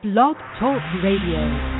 [0.00, 1.78] Blog Talk Radio.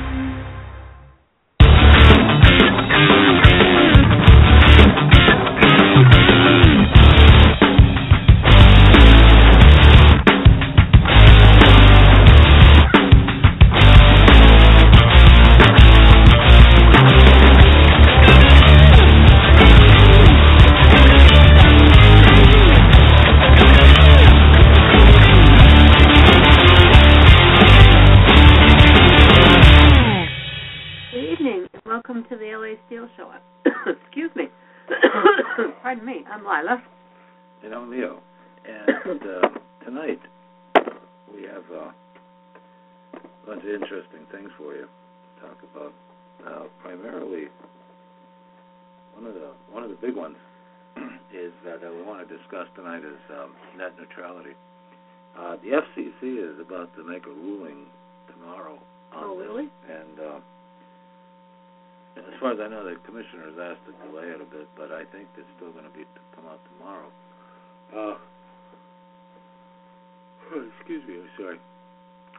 [44.57, 44.87] for you.
[45.41, 45.93] Talk about
[46.45, 47.47] uh, primarily
[49.15, 50.37] one of the one of the big ones
[51.33, 54.55] is uh, that we want to discuss tonight is um, net neutrality.
[55.37, 57.85] Uh, the FCC is about to make a ruling
[58.31, 58.77] tomorrow.
[59.15, 59.69] oh, really?
[59.87, 60.39] And uh,
[62.17, 65.03] as far as I know, the commissioners asked to delay it a bit, but I
[65.11, 67.09] think it's still going to be to come out tomorrow.
[67.95, 68.17] Uh,
[70.77, 71.59] excuse me, I'm sorry.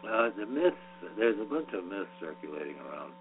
[0.02, 0.76] The myths,
[1.18, 3.12] there's a bunch of myths circulating around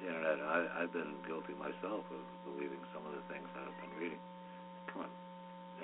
[0.00, 0.38] the internet.
[0.44, 4.22] I, I've been guilty myself of believing some of the things that I've been reading.
[4.92, 5.10] Come on.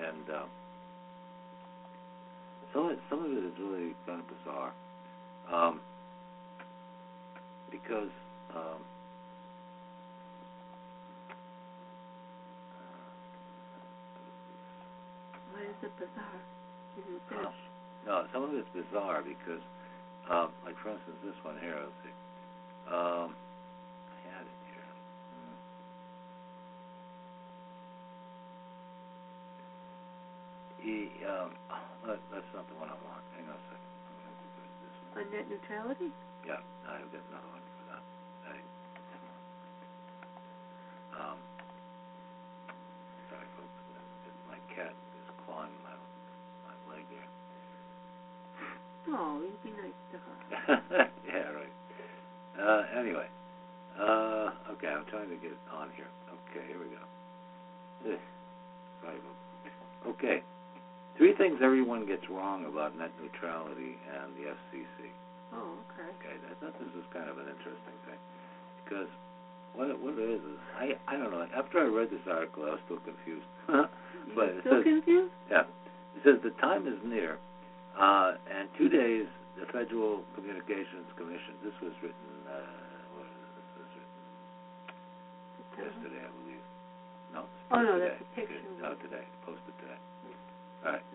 [0.05, 0.45] And uh,
[2.73, 4.73] some, of, some of it is really kind of bizarre.
[5.51, 5.81] Um,
[7.71, 8.13] because
[8.55, 8.81] um,
[15.53, 16.41] why is it bizarre?
[16.97, 17.51] Is it uh,
[18.05, 19.61] no, some of it's bizarre because
[20.29, 21.89] um, like for instance, this one here.
[22.85, 24.85] Um, I had it here.
[25.33, 25.57] Hmm.
[30.85, 33.25] He, um, oh, that, that's not the one I want.
[33.33, 33.89] Hang on a second.
[35.17, 36.13] On net neutrality?
[36.45, 38.03] Yeah, I've got another one for that.
[38.45, 38.53] I,
[41.17, 41.37] um,
[43.33, 43.81] sorry, folks.
[44.45, 45.97] My cat is clawing my
[46.69, 47.29] my leg here.
[49.09, 49.88] Oh, you'd be nice
[61.61, 65.09] everyone gets wrong about net neutrality and the FCC.
[65.53, 66.09] Oh, okay.
[66.17, 68.21] Okay, I thought this was kind of an interesting thing
[68.83, 69.09] because
[69.73, 71.45] what it, what it is is I I don't know.
[71.55, 73.45] After I read this article, I was still confused.
[74.35, 75.33] but it still says, confused?
[75.49, 75.69] Yeah,
[76.17, 77.37] it says the time is near,
[77.99, 79.25] uh, and two days
[79.59, 81.59] the Federal Communications Commission.
[81.59, 82.31] This was written.
[82.47, 82.63] Uh,
[83.15, 83.55] what is this?
[83.59, 84.19] This was written
[85.83, 86.65] yesterday, I believe.
[87.35, 87.41] No.
[87.75, 88.15] Oh no, today.
[88.15, 88.61] that's a picture.
[88.79, 89.25] No, today.
[89.43, 89.99] Posted today.
[90.83, 91.05] All right.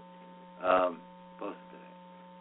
[0.61, 0.93] Um,
[1.41, 1.93] posted today.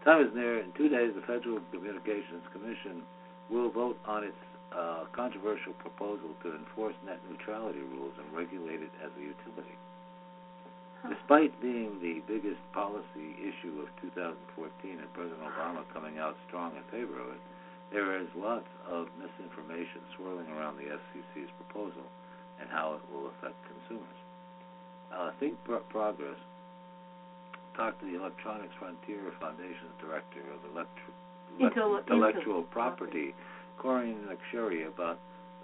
[0.03, 0.59] Time is near.
[0.59, 3.07] In two days, the Federal Communications Commission
[3.47, 4.43] will vote on its
[4.75, 9.77] uh, controversial proposal to enforce net neutrality rules and regulate it as a utility.
[11.03, 11.11] Huh.
[11.11, 14.39] Despite being the biggest policy issue of 2014
[14.99, 17.41] and President Obama coming out strong in favor of it,
[17.91, 22.07] there is lots of misinformation swirling around the FCC's proposal
[22.59, 24.19] and how it will affect consumers.
[25.13, 26.39] Uh, Think Progress
[27.75, 31.13] talked to the Electronics Frontier Foundation's director of electri-
[32.07, 33.35] intellectual property,
[33.77, 35.19] Corinne McSherry, about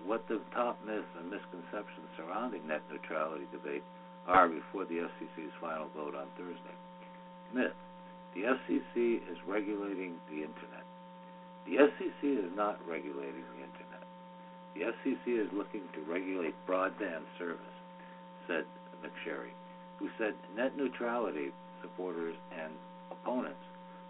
[0.05, 3.83] what the top myths and misconceptions surrounding net neutrality debate
[4.27, 6.75] are before the FCC's final vote on Thursday.
[7.53, 7.73] Myth:
[8.35, 10.85] The FCC is regulating the Internet.
[11.65, 14.03] The FCC is not regulating the Internet.
[14.75, 17.75] The FCC is looking to regulate broadband service,
[18.47, 18.65] said
[19.03, 19.53] McSherry,
[19.97, 21.51] who said net neutrality
[21.81, 22.73] supporters and
[23.11, 23.61] opponents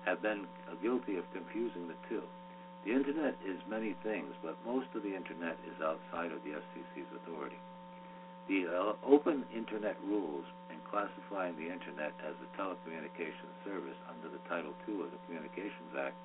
[0.05, 0.45] have been
[0.81, 2.23] guilty of confusing the two.
[2.85, 7.11] The Internet is many things, but most of the Internet is outside of the FCC's
[7.15, 7.59] authority.
[8.49, 8.65] The
[9.05, 10.43] open Internet rules
[10.73, 15.93] and classifying the Internet as a telecommunications service under the Title II of the Communications
[15.93, 16.17] Act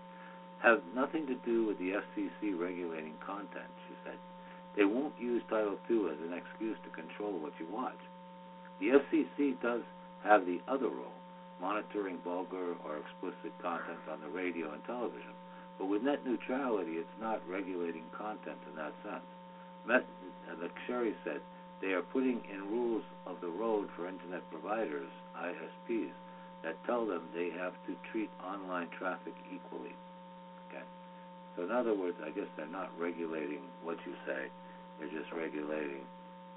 [0.65, 4.17] have nothing to do with the FCC regulating content, she said.
[4.73, 8.01] They won't use Title II as an excuse to control what you watch.
[8.81, 9.85] The FCC does
[10.25, 11.21] have the other role
[11.61, 15.37] monitoring vulgar or explicit content on the radio and television.
[15.77, 19.29] But with net neutrality, it's not regulating content in that sense.
[19.87, 20.05] Met,
[20.49, 21.45] uh, Sherry said
[21.85, 26.17] they are putting in rules of the road for internet providers, ISPs,
[26.65, 29.93] that tell them they have to treat online traffic equally.
[30.65, 30.81] Okay.
[31.57, 34.49] So in other words, I guess they're not regulating what you say;
[34.97, 36.09] they're just regulating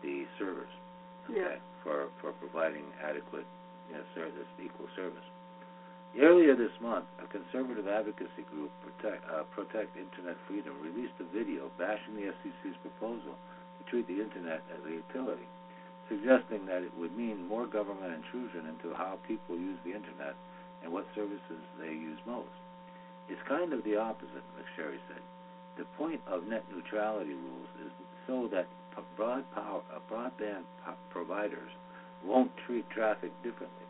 [0.01, 0.71] the servers.
[1.27, 1.43] Okay.
[1.43, 1.59] Yeah.
[1.83, 3.45] For for providing adequate
[3.91, 5.27] you know, service, equal service.
[6.15, 11.69] Earlier this month, a conservative advocacy group, Protect, uh, Protect Internet Freedom, released a video
[11.77, 13.35] bashing the FCC's proposal
[13.89, 15.47] treat the Internet as a utility,
[16.09, 20.35] suggesting that it would mean more government intrusion into how people use the Internet
[20.83, 22.53] and what services they use most.
[23.29, 25.23] It's kind of the opposite, McSherry said.
[25.77, 27.91] The point of net neutrality rules is
[28.25, 28.67] so that
[29.15, 30.65] broad power, uh, broadband
[31.11, 31.69] providers
[32.25, 33.87] won't treat traffic differently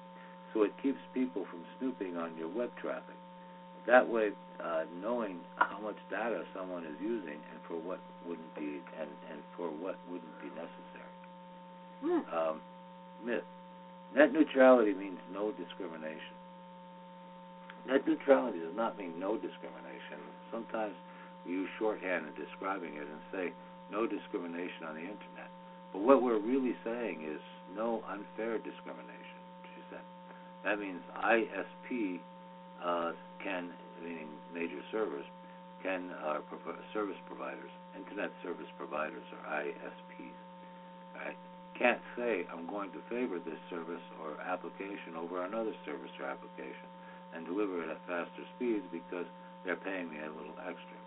[0.54, 3.17] so it keeps people from snooping on your web traffic.
[3.88, 8.84] That way, uh, knowing how much data someone is using and for what wouldn't be
[9.00, 11.16] and, and for what wouldn't be necessary.
[12.04, 12.36] Hmm.
[12.36, 12.62] Um,
[13.26, 13.48] myth:
[14.14, 16.36] Net neutrality means no discrimination.
[17.88, 20.20] Net neutrality does not mean no discrimination.
[20.52, 20.94] Sometimes
[21.46, 23.54] we use shorthand in describing it and say
[23.92, 25.48] no discrimination on the internet.
[25.94, 27.40] But what we're really saying is
[27.76, 29.40] no unfair discrimination,
[29.72, 30.04] she said.
[30.66, 32.20] That means ISP
[32.84, 33.12] uh,
[33.44, 33.70] can,
[34.04, 35.26] meaning major servers,
[35.84, 40.38] can uh, pro- service providers, internet service providers, or ISPs,
[41.16, 41.38] right,
[41.78, 46.90] can't say I'm going to favor this service or application over another service or application
[47.36, 49.30] and deliver it at faster speeds because
[49.66, 50.98] they're paying me a little extra.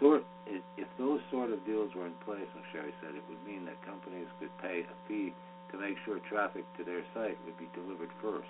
[0.00, 3.64] Sort if those sort of deals were in place, as Sherry said, it would mean
[3.66, 5.32] that companies could pay a fee
[5.72, 8.48] to make sure traffic to their site would be delivered first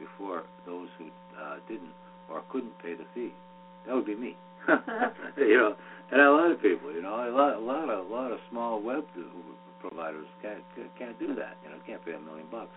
[0.00, 1.06] before those who
[1.38, 1.92] uh, didn't
[2.32, 3.32] or couldn't pay the fee.
[3.86, 4.36] That would be me.
[5.36, 5.76] you know,
[6.10, 8.38] and a lot of people, you know, a lot, a lot of, a lot of
[8.50, 9.04] small web
[9.80, 10.60] providers can't
[10.98, 11.56] can't do that.
[11.64, 12.74] You know, can't pay a million bucks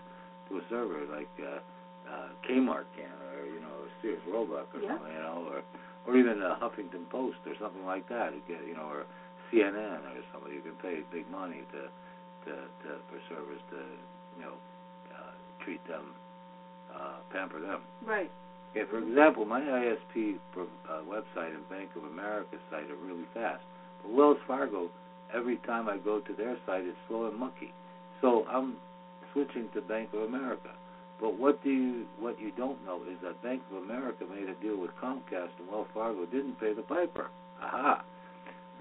[0.49, 1.59] to a server like uh,
[2.07, 4.95] uh, Kmart can, or you know, Sears Roebuck, or Yeah.
[4.95, 5.59] something, you know, or
[6.07, 8.31] or even a Huffington Post or something like that.
[8.33, 9.03] You get, you know, or
[9.51, 10.55] CNN or somebody.
[10.55, 11.81] You can pay big money to
[12.47, 12.51] to,
[12.87, 13.79] to for servers to
[14.39, 14.55] you know
[15.15, 15.33] uh,
[15.63, 16.15] treat them,
[16.95, 17.81] uh, pamper them.
[18.05, 18.31] Right.
[18.71, 20.63] Okay, for example, my ISP uh,
[21.07, 23.61] website and Bank of America site are really fast.
[24.01, 24.89] But Wells Fargo,
[25.33, 27.71] every time I go to their site, it's slow and mucky.
[28.21, 28.77] So I'm
[29.31, 30.69] switching to Bank of America.
[31.21, 34.55] But what do you what you don't know is that Bank of America made a
[34.55, 37.29] deal with Comcast and Wells Fargo didn't pay the piper.
[37.61, 38.03] Aha.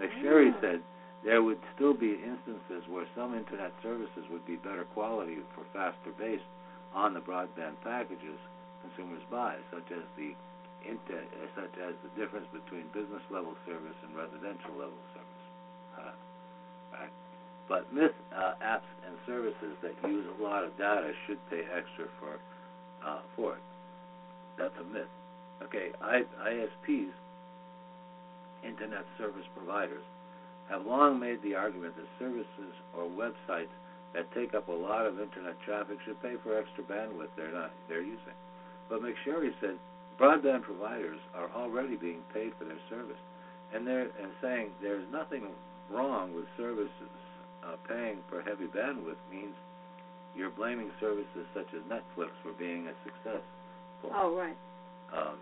[0.00, 0.61] McSherry Ah.
[0.61, 0.81] said
[1.25, 6.11] there would still be instances where some internet services would be better quality for faster
[6.19, 6.43] based
[6.94, 8.39] on the broadband packages
[8.83, 10.35] consumers buy, such as the
[10.85, 15.44] inter, uh, such as the difference between business level service and residential level service.
[15.97, 16.15] Uh,
[16.93, 17.12] right?
[17.69, 22.06] But myth uh, apps and services that use a lot of data should pay extra
[22.21, 22.39] for
[23.06, 23.65] uh, for it.
[24.59, 25.11] That's a myth.
[25.62, 27.15] Okay, I, ISPs,
[28.65, 30.03] internet service providers,
[30.69, 33.73] have long made the argument that services or websites
[34.14, 37.70] that take up a lot of internet traffic should pay for extra bandwidth they're not
[37.88, 38.37] they're using.
[38.88, 39.76] But McSherry said
[40.20, 43.20] broadband providers are already being paid for their service,
[43.75, 45.47] and they're and saying there's nothing
[45.91, 47.17] wrong with services
[47.64, 49.55] uh, paying for heavy bandwidth means
[50.37, 53.43] you're blaming services such as Netflix for being a success.
[54.12, 54.56] Oh, right.
[55.14, 55.37] Um,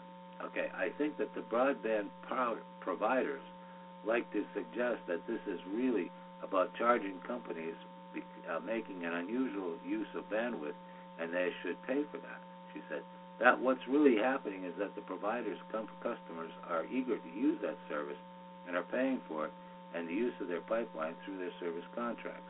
[0.45, 3.43] okay, I think that the broadband pro- providers
[4.07, 6.11] like to suggest that this is really
[6.43, 7.75] about charging companies
[8.17, 10.79] uh, making an unusual use of bandwidth,
[11.21, 12.41] and they should pay for that.
[12.75, 13.03] She said
[13.41, 18.21] that what's really happening is that the providers' customers are eager to use that service
[18.69, 19.53] and are paying for it
[19.95, 22.47] and the use of their pipeline through their service contracts.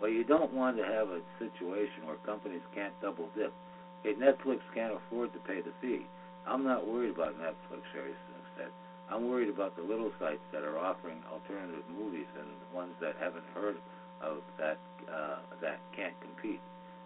[0.00, 3.52] But you don't want to have a situation where companies can't double dip.
[4.00, 6.06] Okay, Netflix can't afford to pay the fee.
[6.46, 8.12] I'm not worried about Netflix, Sherry
[8.56, 8.68] said.
[9.10, 13.44] I'm worried about the little sites that are offering alternative movies and ones that haven't
[13.54, 13.76] heard
[14.20, 16.60] of that uh, that can't compete.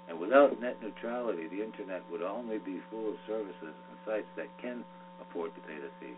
[0.08, 4.48] And without net neutrality, the internet would only be full of services and sites that
[4.60, 4.84] can
[5.20, 6.16] afford to pay the fee.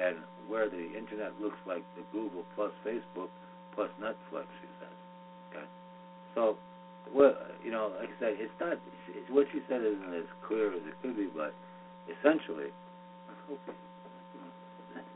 [0.00, 0.16] And
[0.48, 3.28] where the internet looks like the Google plus Facebook
[3.74, 4.96] plus Netflix, she says.
[5.52, 5.66] Okay.
[6.34, 6.56] So,
[7.12, 8.80] well, you know, like I said, it's not
[9.12, 11.52] it's, what she said isn't as clear as it could be, but
[12.08, 12.72] essentially,
[13.28, 13.60] I hope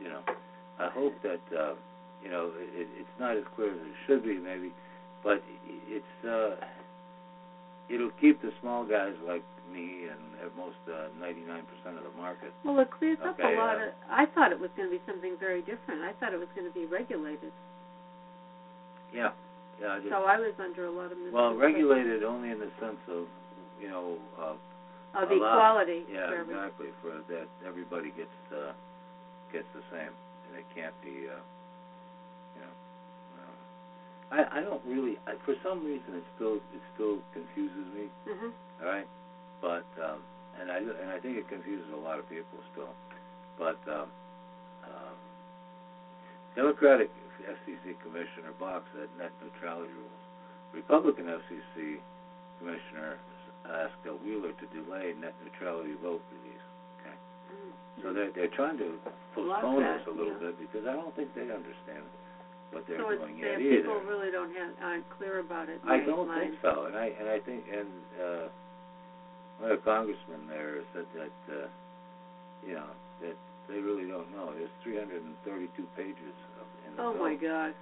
[0.00, 0.20] you know,
[0.78, 1.74] I hope that uh,
[2.22, 4.72] you know it, it's not as clear as it should be, maybe,
[5.26, 5.42] but
[5.90, 6.54] it's uh,
[7.90, 9.42] it'll keep the small guys like
[9.74, 12.54] me and at most uh, 99% of the market.
[12.62, 13.92] Well, it clears up Okay, a lot uh, of.
[14.08, 16.06] I thought it was going to be something very different.
[16.06, 17.50] I thought it was going to be regulated.
[19.12, 19.34] Yeah,
[19.82, 19.98] yeah.
[19.98, 23.02] I just, So I was under a lot of well, regulated only in the sense
[23.10, 23.26] of
[23.82, 24.18] you know.
[24.38, 24.54] Uh,
[25.18, 26.06] of a lot- equality.
[26.06, 26.94] Yeah, exactly.
[27.02, 28.70] For that, everybody gets uh,
[29.50, 30.14] gets the same,
[30.46, 31.26] and it can't be.
[31.26, 31.42] Uh,
[34.30, 35.18] I I don't really.
[35.26, 38.10] I, for some reason, it still it still confuses me.
[38.26, 38.50] Mhm.
[38.82, 39.06] All right,
[39.62, 40.20] but um,
[40.60, 42.90] and I and I think it confuses a lot of people still.
[43.58, 44.08] But um,
[44.84, 45.16] um,
[46.54, 47.10] Democratic
[47.44, 50.22] FCC Commissioner Box said net neutrality rules.
[50.74, 52.00] Republican FCC
[52.58, 53.16] Commissioner
[53.66, 56.66] asked Wheeler to delay net neutrality vote release.
[57.00, 57.16] Okay,
[57.52, 57.70] Mm.
[58.02, 58.98] so they're they're trying to
[59.34, 60.50] postpone this a little yeah.
[60.50, 62.02] bit because I don't think they understand
[62.72, 63.82] what they're so it's doing yet either.
[63.82, 65.80] people really don't have aren't clear about it.
[65.86, 68.46] I don't think so, and I and I think and uh,
[69.62, 71.66] one of the congressmen there said that uh,
[72.66, 72.90] you know
[73.22, 73.36] that
[73.70, 74.52] they really don't know.
[74.54, 75.26] There's 332
[75.96, 77.72] pages of, in the Oh bill, my God.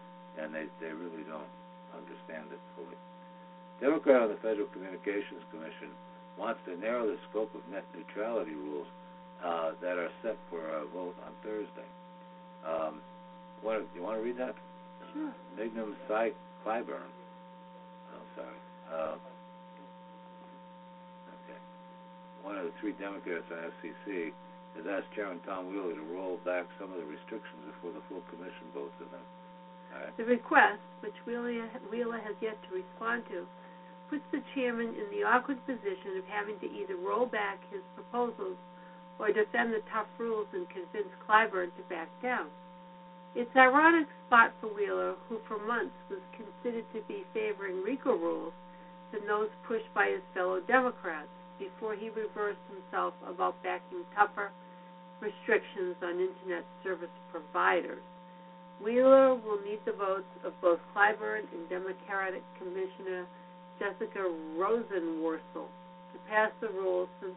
[0.40, 1.48] and they they really don't
[1.96, 2.96] understand it fully.
[3.80, 5.90] Democrat on the Federal Communications Commission
[6.38, 8.86] wants to narrow the scope of net neutrality rules
[9.44, 11.88] uh, that are set for a vote on Thursday.
[12.66, 13.00] Um,
[13.62, 14.54] what, do you want to read that?
[15.14, 15.32] Sure.
[15.56, 16.32] Mignum Cy
[16.66, 17.06] Clyburn.
[18.10, 18.60] Oh, sorry.
[18.90, 19.14] Uh,
[21.30, 21.58] okay.
[22.42, 24.34] One of the three Democrats on FCC
[24.74, 28.26] has asked Chairman Tom Wheeler to roll back some of the restrictions before the full
[28.26, 29.26] commission votes on them.
[29.94, 30.10] Right.
[30.18, 33.46] The request, which Wheeler, Wheeler has yet to respond to,
[34.10, 38.58] puts the chairman in the awkward position of having to either roll back his proposals
[39.22, 42.50] or defend the tough rules and convince Clyburn to back down.
[43.34, 48.52] It's ironic spot for Wheeler, who for months was considered to be favoring weaker rules
[49.10, 54.52] than those pushed by his fellow Democrats before he reversed himself about backing tougher
[55.18, 58.02] restrictions on Internet service providers.
[58.78, 63.26] Wheeler will need the votes of both Clyburn and Democratic Commissioner
[63.80, 67.34] Jessica Rosenworcel to pass the rules since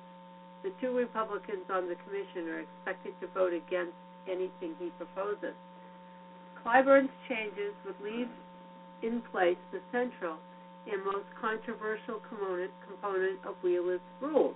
[0.61, 3.97] the two Republicans on the commission are expected to vote against
[4.29, 5.57] anything he proposes.
[6.67, 8.27] Clyburn's changes would leave
[9.01, 10.35] in place the central
[10.91, 14.55] and most controversial component, component of Wheeler's rules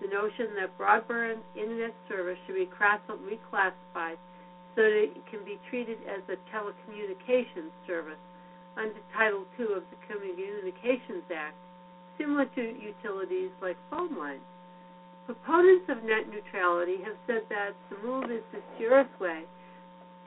[0.00, 4.18] the notion that broadband internet service should be reclassified
[4.74, 8.20] so that it can be treated as a telecommunications service
[8.76, 11.54] under Title II of the Communications Act,
[12.18, 14.44] similar to utilities like phone lines.
[15.24, 19.44] Proponents of net neutrality have said that the move is the surest way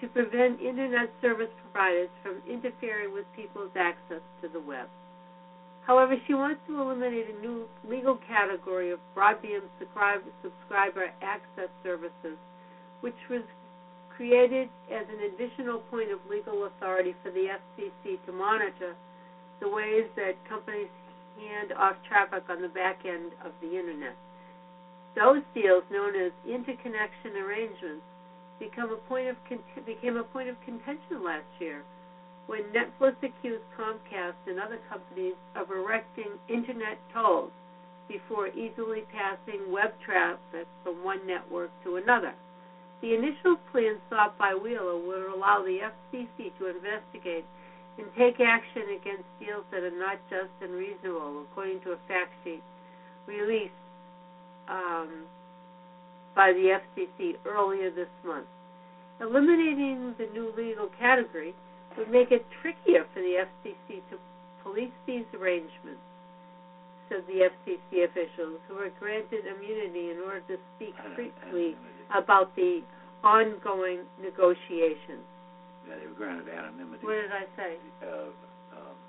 [0.01, 4.87] to prevent internet service providers from interfering with people's access to the web.
[5.85, 12.37] However, she wants to eliminate a new legal category of broadband subscriber access services,
[13.01, 13.41] which was
[14.15, 18.93] created as an additional point of legal authority for the FCC to monitor
[19.59, 20.91] the ways that companies
[21.39, 24.15] hand off traffic on the back end of the Internet.
[25.15, 28.05] Those deals, known as interconnection arrangements,
[28.59, 29.35] become a point of
[29.85, 31.83] became a point of contention last year
[32.47, 37.51] when Netflix accused Comcast and other companies of erecting internet tolls
[38.07, 42.33] before easily passing web traffic from one network to another.
[43.01, 47.45] The initial plan sought by Wheeler would allow the FCC to investigate
[47.97, 52.33] and take action against deals that are not just and reasonable, according to a fact
[52.43, 52.63] sheet
[53.27, 53.71] released
[54.67, 55.25] um,
[56.35, 58.47] by the FCC earlier this month.
[59.21, 61.53] Eliminating the new legal category
[61.97, 64.17] would make it trickier for the FCC to
[64.63, 65.99] police these arrangements,
[67.09, 71.75] said the FCC officials, who were granted immunity in order to speak freely
[72.15, 72.81] about the
[73.23, 75.25] ongoing negotiations.
[75.87, 77.03] Yeah, they were granted anonymity.
[77.05, 77.75] What did I say?
[78.03, 78.29] Uh,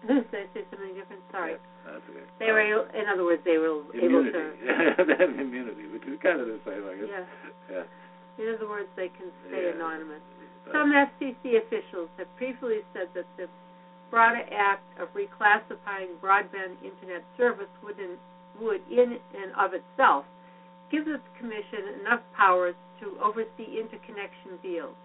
[0.08, 1.20] did I say something different?
[1.32, 1.56] Sorry.
[1.60, 2.24] yeah, that's okay.
[2.40, 4.42] They were, able, in other words, they were able to.
[5.04, 7.08] they have immunity, which is kind of the same, I guess.
[7.08, 7.24] Yeah.
[7.68, 7.84] Yeah.
[8.40, 9.76] In other words, they can stay Yeah.
[9.76, 10.24] anonymous.
[10.64, 13.48] But- Some FCC officials have previously said that the
[14.10, 18.16] broader act of reclassifying broadband internet service would, in,
[18.60, 20.24] would in and of itself,
[20.90, 24.96] give the Commission enough powers to oversee interconnection deals.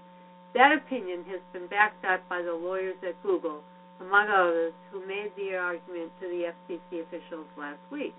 [0.55, 3.61] That opinion has been backed up by the lawyers at Google,
[4.01, 8.13] among others, who made the argument to the FCC officials last week.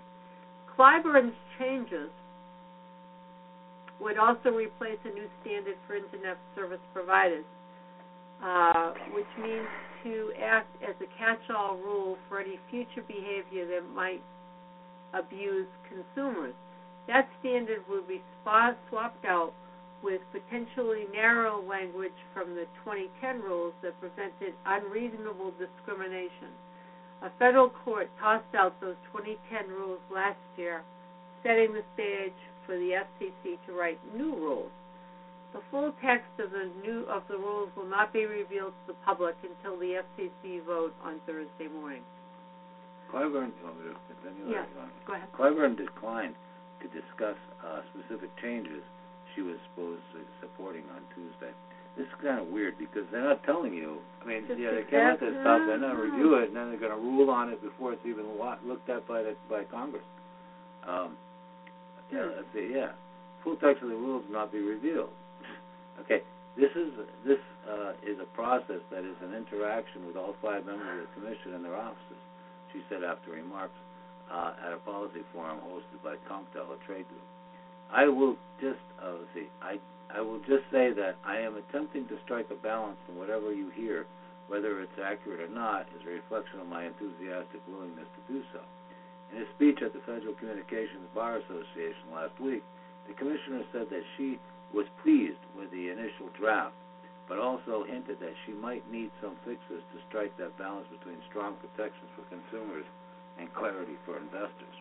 [0.75, 2.09] Clyburn's changes
[3.99, 7.45] would also replace a new standard for Internet service providers,
[8.43, 9.67] uh, which means
[10.03, 14.21] to act as a catch-all rule for any future behavior that might
[15.13, 16.53] abuse consumers.
[17.07, 19.53] That standard would be swapped out
[20.03, 26.53] with potentially narrow language from the 2010 rules that prevented unreasonable discrimination.
[27.23, 30.83] A federal court tossed out those 2010 rules last year,
[31.41, 34.69] setting the stage for the FCC to write new rules.
[35.53, 38.99] The full text of the new of the rules will not be revealed to the
[39.05, 42.03] public until the FCC vote on Thursday morning.
[43.11, 44.51] Clyburn, you me to continue?
[44.53, 44.61] Yeah.
[44.61, 45.31] Or you want- Go ahead.
[45.31, 46.35] Clyburn declined
[46.81, 48.83] to discuss uh, specific changes
[49.37, 51.53] she was supposedly supporting on Tuesday.
[51.93, 54.01] This is kind of weird because they're not telling you.
[54.21, 56.69] I mean, Just yeah, they come out this stuff, they're not review it, and then
[56.73, 58.25] they're going to rule on it before it's even
[58.65, 60.05] looked at by the by Congress.
[60.85, 61.13] Um,
[62.09, 62.37] yeah, Hmm.
[62.41, 62.93] let's see, yeah,
[63.43, 65.13] full text of the rules will not be revealed.
[66.05, 66.21] Okay,
[66.53, 66.93] this is
[67.25, 71.11] this uh, is a process that is an interaction with all five members of the
[71.17, 72.21] commission and their offices.
[72.71, 73.73] She said after remarks
[74.29, 77.25] uh, at a policy forum hosted by Comptel, a trade group.
[77.91, 79.79] I will just uh, let's see, I
[80.09, 83.69] I will just say that I am attempting to strike a balance in whatever you
[83.75, 84.05] hear,
[84.47, 88.61] whether it's accurate or not, is a reflection of my enthusiastic willingness to do so.
[89.31, 92.63] In his speech at the Federal Communications Bar Association last week,
[93.07, 94.39] the commissioner said that she
[94.73, 96.75] was pleased with the initial draft,
[97.27, 101.55] but also hinted that she might need some fixes to strike that balance between strong
[101.59, 102.87] protections for consumers
[103.39, 104.75] and clarity for investors.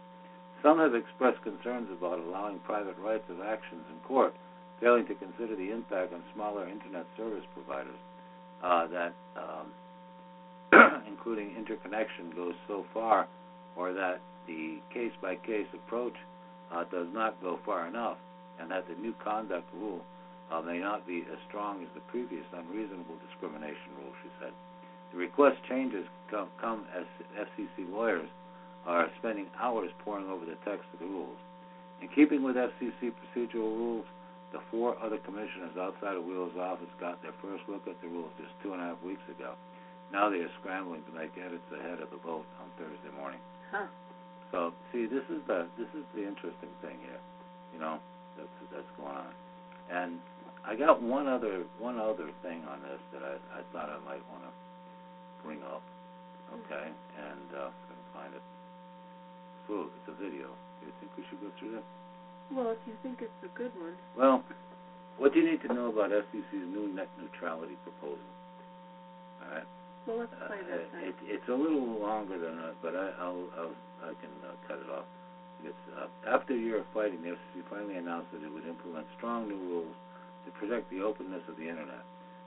[0.63, 4.35] Some have expressed concerns about allowing private rights of actions in court,
[4.81, 7.99] failing to consider the impact on smaller internet service providers
[8.63, 13.29] uh, that, um, including interconnection, goes so far,
[13.77, 16.15] or that the case-by-case approach
[16.73, 18.17] uh, does not go far enough,
[18.59, 20.01] and that the new conduct rule
[20.51, 24.53] uh, may not be as strong as the previous unreasonable discrimination rule, she said.
[25.13, 27.05] The request changes come, come as
[27.37, 28.29] FCC lawyers
[28.87, 31.37] are spending hours poring over the text of the rules.
[32.01, 34.07] In keeping with FCC procedural rules,
[34.53, 38.31] the four other commissioners outside of Wheeler's office got their first look at the rules
[38.39, 39.55] just two and a half weeks ago.
[40.13, 43.41] Now they are scrambling to make edits ahead of the vote on Thursday morning.
[43.73, 43.91] Huh.
[44.53, 47.19] So, see, this is the this is the interesting thing here,
[47.75, 47.99] you know,
[48.39, 49.33] that's that's going on.
[49.91, 50.23] And
[50.65, 54.23] I got one other one other thing on this that I I thought I might
[54.31, 54.53] want to
[55.43, 55.83] bring up,
[56.55, 56.87] okay?
[57.19, 58.43] And uh, if I can find it.
[59.69, 60.51] So it's a video.
[60.81, 61.87] Do you think we should go through that?
[62.55, 63.99] Well, if you think it's a good one.
[64.15, 64.45] Well,
[65.19, 68.23] what do you need to know about FCC's new net neutrality proposal?
[69.43, 69.67] All right.
[70.07, 71.03] Well, let's Uh, play that then.
[71.11, 73.75] it, it's a little longer than that, but I, I'll, I'll
[74.07, 75.09] I can uh, cut it off.
[75.65, 79.07] It's, uh, after a year of fighting, the FCC finally announced that it would implement
[79.19, 79.97] strong new rules
[80.47, 82.05] to protect the openness of the internet.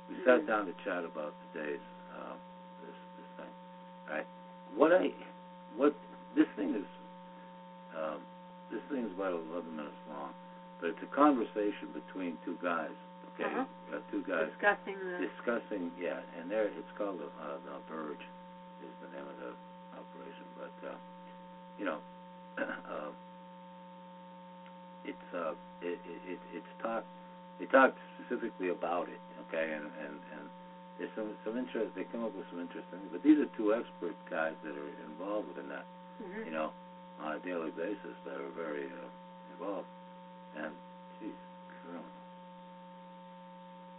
[0.08, 0.48] We sat Mhm.
[0.48, 1.84] down to chat about today's
[2.16, 2.34] uh,
[2.86, 3.52] this this thing.
[4.08, 4.28] All right.
[4.76, 5.12] What I
[5.76, 5.94] what
[6.36, 6.86] this thing is
[7.98, 8.20] um,
[8.72, 10.34] this thing is about 11 minutes long,
[10.82, 12.94] but it's a conversation between two guys.
[13.36, 13.96] Okay, Uh-huh.
[13.96, 15.18] uh, two guys Discussing the.
[15.26, 18.26] discussing, yeah, and there it's called the, uh, the Verge
[18.84, 19.52] is the name of the
[19.96, 20.96] operation, but uh,
[21.80, 22.00] you know,
[22.60, 23.10] uh,
[25.06, 27.04] it's uh, it, it, it it's talk
[27.60, 30.44] they talk specifically about it, okay, and and and
[30.98, 34.16] there's some some interest they come up with some interesting, but these are two expert
[34.30, 35.86] guys that are involved within that,
[36.22, 36.46] Mhm.
[36.46, 36.72] you know,
[37.22, 39.10] on a daily basis that are very uh,
[39.54, 39.88] involved,
[40.58, 40.72] and
[41.20, 41.36] geez,
[41.84, 42.06] criminal.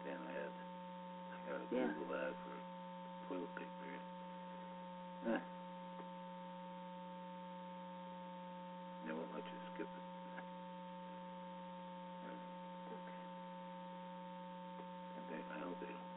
[0.05, 0.53] Damn, I had
[1.31, 1.87] I got a Yeah.
[1.93, 2.55] Google ad for
[3.29, 3.69] toilet paper.
[5.37, 5.41] Eh.
[9.07, 10.05] They won't let you skip it.
[15.17, 16.09] And they, I hope they don't.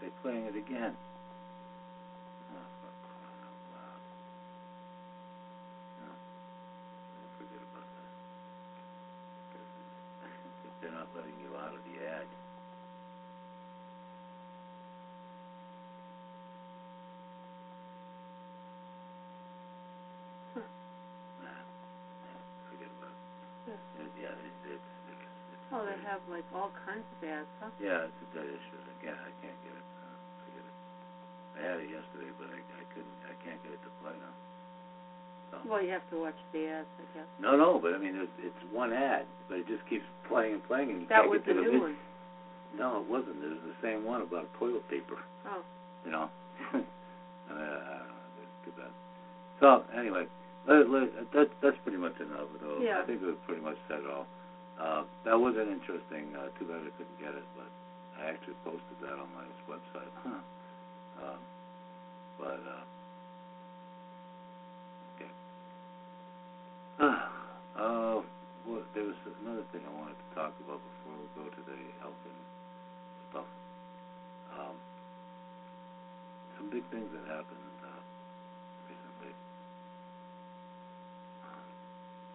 [0.00, 0.92] They're playing it again.
[2.52, 4.02] Oh, for crying out loud.
[6.04, 6.10] No.
[7.38, 8.12] Forget about that.
[9.52, 12.26] 'Cause They're not letting you out of the ad.
[20.54, 20.60] Huh.
[21.42, 21.60] Nah,
[22.70, 23.16] forget about
[24.00, 24.05] it.
[24.20, 24.32] Yeah.
[24.32, 25.22] It- it's, it's,
[25.54, 25.66] it's.
[25.72, 27.70] Oh, they have like all kinds of ads, huh?
[27.78, 28.78] Yeah, it's a dead issue.
[29.02, 29.86] Again, I can't get it.
[30.02, 30.76] Uh, forget it.
[31.54, 33.18] I had it yesterday, but I, I couldn't.
[33.26, 34.34] I can't get it to play now.
[35.54, 35.56] So.
[35.70, 37.28] Well, you have to watch the ads, I guess.
[37.38, 40.64] No, no, but I mean, it's, it's one ad, but it just keeps playing and
[40.66, 41.96] playing, and you That can't was get the to the new one.
[42.74, 43.38] No, it wasn't.
[43.38, 45.22] It was the same one about toilet paper.
[45.46, 45.62] Oh.
[46.04, 46.26] You know.
[46.74, 46.82] I
[47.48, 48.10] don't know.
[48.42, 48.90] It's too bad.
[49.62, 50.26] So anyway,
[50.66, 52.82] that, that's pretty much enough of those.
[52.82, 53.02] Yeah.
[53.02, 54.26] I think we've pretty much said it all.
[54.78, 56.34] Uh, that was an interesting.
[56.36, 57.70] Uh, too bad I couldn't get it, but
[58.20, 60.10] I actually posted that on my website.
[60.22, 60.42] Huh.
[61.22, 61.40] Um,
[62.38, 62.84] but uh,
[65.16, 65.30] okay.
[67.80, 68.20] uh,
[68.66, 71.78] well, there was another thing I wanted to talk about before we go to the
[72.02, 72.40] health and
[73.30, 73.48] stuff.
[74.58, 74.76] Um,
[76.58, 78.00] some big things that happened uh,
[78.88, 79.32] recently.
[81.44, 81.68] Um,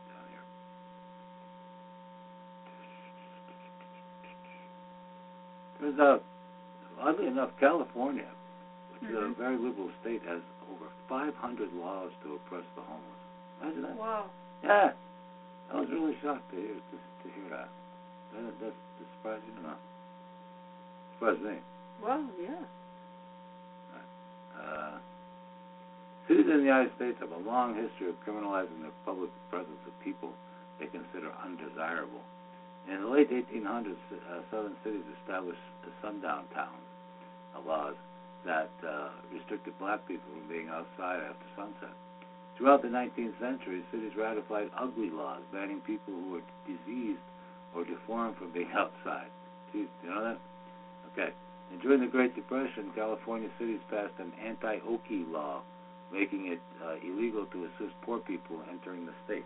[0.10, 0.46] down here.
[5.92, 6.24] Turns out,
[7.04, 8.28] oddly enough, California,
[8.96, 9.36] which is a Mhm.
[9.36, 13.20] very liberal state, has over 500 laws to oppress the homeless.
[13.62, 13.96] Imagine that.
[13.98, 14.30] Wow.
[14.64, 14.94] Yeah.
[15.70, 17.68] I was really shocked to hear to, to hear that.
[18.34, 18.74] That that, that
[19.18, 19.80] surprised you or not?
[21.20, 21.60] Surprised me.
[22.02, 22.64] Well, yeah.
[24.58, 24.98] Uh,
[26.28, 30.00] cities in the United States have a long history of criminalizing the public presence of
[30.00, 30.32] people
[30.80, 32.22] they consider undesirable.
[32.90, 36.86] In the late 1800s, uh, southern cities established the sundown towns
[37.56, 37.96] uh, laws
[38.46, 41.94] that uh, restricted black people from being outside after sunset.
[42.58, 47.22] Throughout the 19th century, cities ratified ugly laws banning people who were diseased
[47.76, 49.30] or deformed from being outside.
[49.72, 50.40] Do you know that?
[51.14, 51.32] Okay.
[51.72, 55.62] And during the Great Depression, California cities passed an anti-Okie law,
[56.12, 59.46] making it uh, illegal to assist poor people entering the state.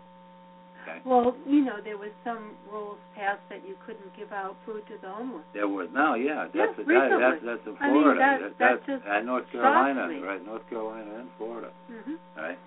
[0.86, 1.02] Okay.
[1.02, 4.94] Well, you know, there was some rules passed that you couldn't give out food to
[5.02, 5.42] the homeless.
[5.52, 7.18] There was now, yeah, Yeah, that's that, recently.
[7.18, 8.18] that's that's in I mean, Florida.
[8.22, 10.22] that- That- that that's just and North Carolina, me.
[10.22, 10.38] right?
[10.46, 11.70] North Carolina and Florida.
[11.90, 12.58] hmm All right.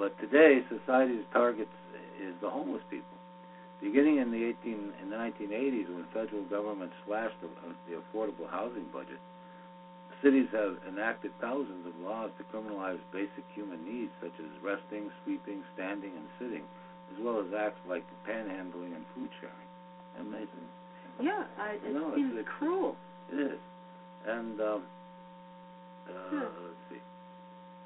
[0.00, 1.68] But today, society's target
[2.16, 3.12] is the homeless people.
[3.82, 8.00] Beginning in the 18 in the 1980s, when the federal government slashed the, uh, the
[8.00, 9.20] affordable housing budget,
[10.22, 15.62] cities have enacted thousands of laws to criminalize basic human needs such as resting, sleeping,
[15.74, 16.64] standing, and sitting,
[17.12, 19.68] as well as acts like panhandling and food sharing.
[20.20, 20.66] Amazing.
[21.20, 22.96] Yeah, I, it No, it's- seems it's- cruel.
[23.32, 23.58] It is.
[24.26, 24.82] And um,
[26.08, 26.38] uh, Hmm.
[26.40, 27.02] let's see.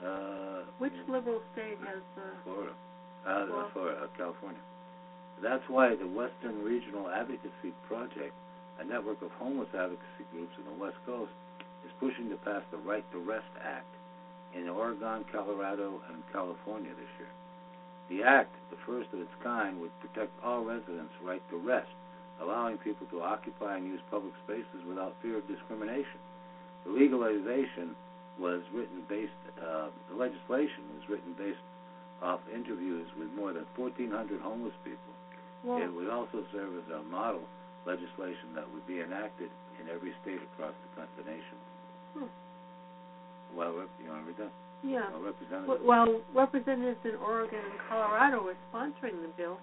[0.05, 2.73] Uh, Which liberal state has uh, Florida.
[3.27, 3.71] Uh, Florida.
[3.73, 4.61] Florida, uh, California.
[5.43, 8.33] That's why the Western Regional Advocacy Project,
[8.81, 11.31] a network of homeless advocacy groups in the West Coast,
[11.85, 13.87] is pushing to pass the Right to Rest Act
[14.55, 17.29] in Oregon, Colorado, and California this year.
[18.13, 21.89] The act, the first of its kind, would protect all residents' right to rest,
[22.45, 26.21] allowing people to occupy and use public spaces without fear of discrimination.
[26.85, 27.97] The legalization
[28.39, 31.65] was written based, uh, the legislation was written based
[32.21, 35.13] off interviews with more than 1,400 homeless people.
[35.65, 37.49] well, It would also serve as a model
[37.87, 39.49] legislation that would be enacted
[39.81, 40.75] in every state across
[41.17, 41.59] the, nation.
[42.13, 42.29] Hmm.
[43.57, 43.73] Well,
[44.05, 44.53] you want to read that?
[44.83, 45.11] Yeah.
[45.11, 45.69] Well, representative.
[45.69, 49.59] Well, While representatives in Oregon and Colorado are sponsoring the bill,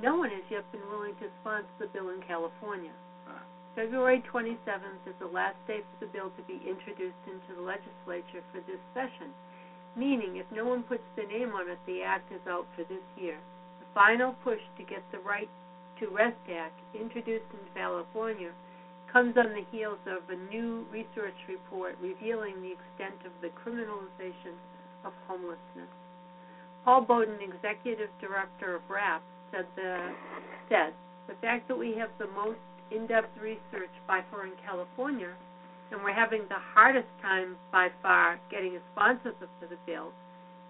[0.00, 2.94] no one has yet been willing to sponsor the bill in California.
[3.28, 3.42] Ah.
[3.74, 8.42] February 27th is the last day for the bill to be introduced into the legislature
[8.54, 9.34] for this session,
[9.96, 13.04] meaning if no one puts their name on it, the act is out for this
[13.18, 13.38] year.
[13.80, 15.50] The final push to get the Right
[15.98, 18.50] to Rest Act introduced in California
[19.12, 24.54] comes on the heels of a new research report revealing the extent of the criminalization
[25.04, 25.90] of homelessness.
[26.84, 29.20] Paul Boden, executive director of WRAP,
[29.52, 30.14] said the
[30.68, 30.94] said
[31.28, 32.58] the fact that we have the most
[32.90, 35.30] in-depth research by far in California,
[35.90, 40.10] and we're having the hardest time by far getting a sponsor for the bill,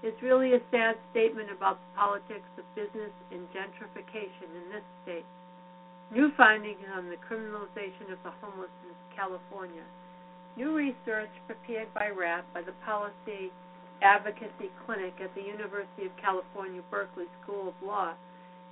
[0.03, 5.24] is really a sad statement about the politics of business and gentrification in this state.
[6.11, 9.87] New findings on the criminalization of the homeless in California.
[10.57, 13.53] New research prepared by WRAP by the Policy
[14.03, 18.14] Advocacy Clinic at the University of California, Berkeley School of Law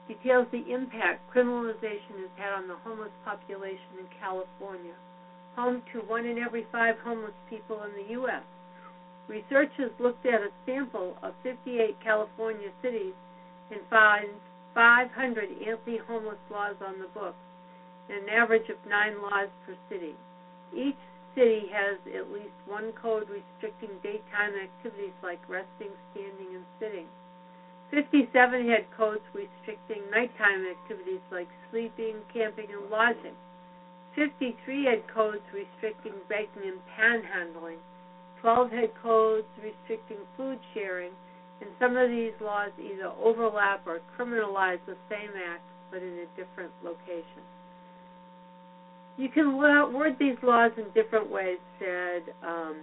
[0.09, 4.95] details the impact criminalization has had on the homeless population in California,
[5.55, 8.43] home to one in every five homeless people in the U.S.
[9.29, 13.15] Researchers looked at a sample of 58 California cities
[13.71, 14.27] and found
[14.79, 15.11] 500
[15.67, 17.43] anti-homeless laws on the books,
[18.07, 20.15] and an average of nine laws per city.
[20.71, 21.03] Each
[21.35, 27.11] city has at least one code restricting daytime activities like resting, standing, and sitting.
[27.91, 28.31] 57
[28.71, 33.35] had codes restricting nighttime activities like sleeping, camping, and lodging.
[34.15, 34.55] 53
[34.87, 37.83] had codes restricting begging and panhandling.
[38.43, 41.11] 12 had codes restricting food sharing,
[41.61, 46.27] and some of these laws either overlap or criminalize the same act but in a
[46.37, 47.43] different location.
[49.17, 52.77] You can word these laws in different ways, said um,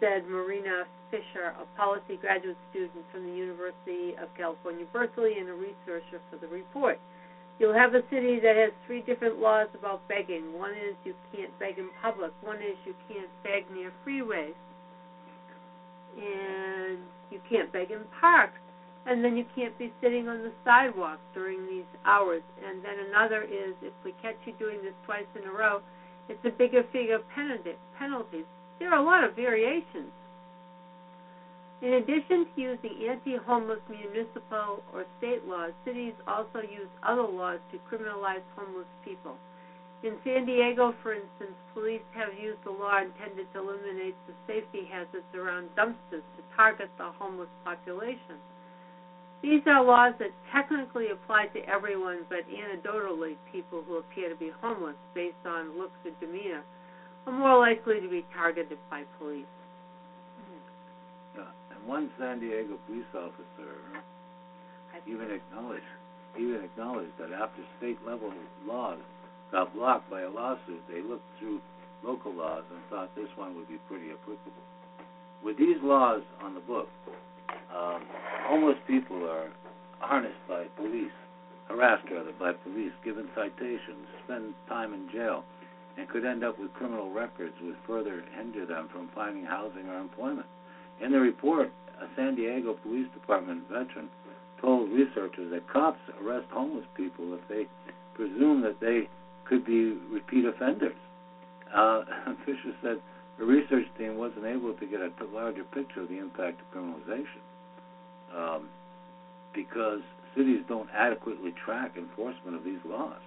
[0.00, 5.54] said Marina Fisher, a policy graduate student from the University of California, Berkeley, and a
[5.54, 6.98] researcher for the report.
[7.58, 10.58] You'll have a city that has three different laws about begging.
[10.58, 12.32] One is you can't beg in public.
[12.42, 14.58] One is you can't beg near freeways.
[16.16, 16.98] And
[17.30, 18.58] you can't beg in parks.
[19.06, 22.42] And then you can't be sitting on the sidewalk during these hours.
[22.66, 25.80] And then another is if we catch you doing this twice in a row,
[26.28, 28.46] it's a bigger figure penalty, penalties.
[28.78, 30.10] There are a lot of variations.
[31.82, 37.78] In addition to using anti-homeless municipal or state laws, cities also use other laws to
[37.90, 39.36] criminalize homeless people.
[40.04, 44.84] In San Diego, for instance, police have used a law intended to eliminate the safety
[44.84, 48.36] hazards around dumpsters to target the homeless population.
[49.40, 54.52] These are laws that technically apply to everyone, but anecdotally, people who appear to be
[54.60, 56.62] homeless based on looks or demeanor
[57.26, 59.48] are more likely to be targeted by police.
[61.34, 61.48] Yeah.
[61.72, 63.80] And one San Diego police officer
[65.08, 65.84] even acknowledged
[66.38, 68.32] even acknowledged that after state level
[68.66, 68.98] laws
[69.54, 71.60] got blocked by a lawsuit, they looked through
[72.02, 74.66] local laws and thought this one would be pretty applicable.
[75.44, 76.88] With these laws on the book,
[77.70, 78.02] um,
[78.50, 79.50] homeless people are
[80.00, 81.14] harnessed by police,
[81.68, 85.44] harassed rather by police, given citations, spend time in jail,
[85.96, 90.00] and could end up with criminal records which further hinder them from finding housing or
[90.00, 90.46] employment.
[91.00, 91.70] In the report,
[92.02, 94.08] a San Diego Police Department veteran
[94.60, 97.66] told researchers that cops arrest homeless people if they
[98.14, 99.08] presume that they
[99.44, 100.96] could be repeat offenders.
[101.74, 102.02] Uh,
[102.46, 103.00] Fisher said
[103.38, 107.42] the research team wasn't able to get a larger picture of the impact of criminalization
[108.34, 108.68] um,
[109.54, 110.00] because
[110.36, 113.20] cities don't adequately track enforcement of these laws,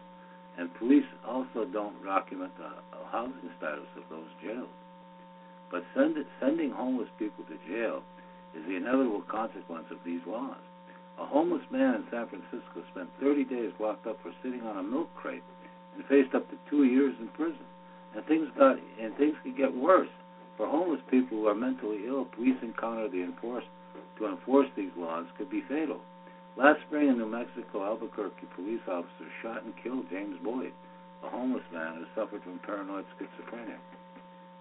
[0.58, 2.70] and police also don't document the
[3.12, 4.70] housing status of those jailed.
[5.72, 8.02] But send sending homeless people to jail
[8.56, 10.58] is the inevitable consequence of these laws.
[11.20, 14.84] A homeless man in San Francisco spent 30 days locked up for sitting on a
[14.84, 15.44] milk crate
[15.98, 17.66] and faced up to two years in prison.
[18.16, 20.10] And things got and things could get worse.
[20.56, 23.66] For homeless people who are mentally ill, police encounter the enforce
[24.18, 26.02] to enforce these laws could be fatal.
[26.58, 30.74] Last spring in New Mexico, Albuquerque police officers shot and killed James Boyd,
[31.24, 33.78] a homeless man who suffered from paranoid schizophrenia.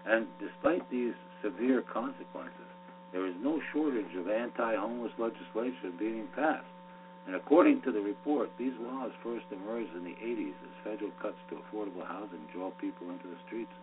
[0.05, 2.69] And despite these severe consequences,
[3.11, 6.69] there is no shortage of anti-homeless legislation being passed.
[7.27, 11.35] And according to the report, these laws first emerged in the 80s as federal cuts
[11.51, 13.75] to affordable housing drove people into the streets,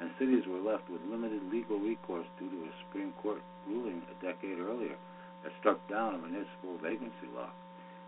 [0.00, 4.16] and cities were left with limited legal recourse due to a Supreme Court ruling a
[4.24, 4.96] decade earlier
[5.44, 7.52] that struck down a municipal vacancy law.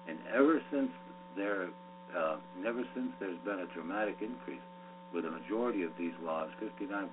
[0.08, 0.90] And ever since
[1.36, 1.68] there,
[2.16, 4.64] uh, never since there's been a dramatic increase,
[5.12, 7.08] with a majority of these laws, 59%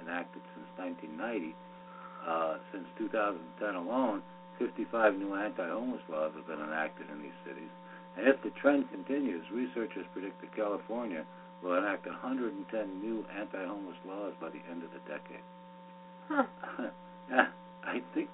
[0.00, 1.56] enacted since 1990.
[2.24, 4.22] Uh, since 2010 alone,
[4.58, 7.70] 55 new anti-homeless laws have been enacted in these cities.
[8.16, 11.24] And if the trend continues, researchers predict that California
[11.62, 12.54] will enact 110
[13.00, 15.44] new anti-homeless laws by the end of the decade.
[16.28, 16.46] Huh.
[17.30, 17.48] yeah,
[17.84, 18.30] I think,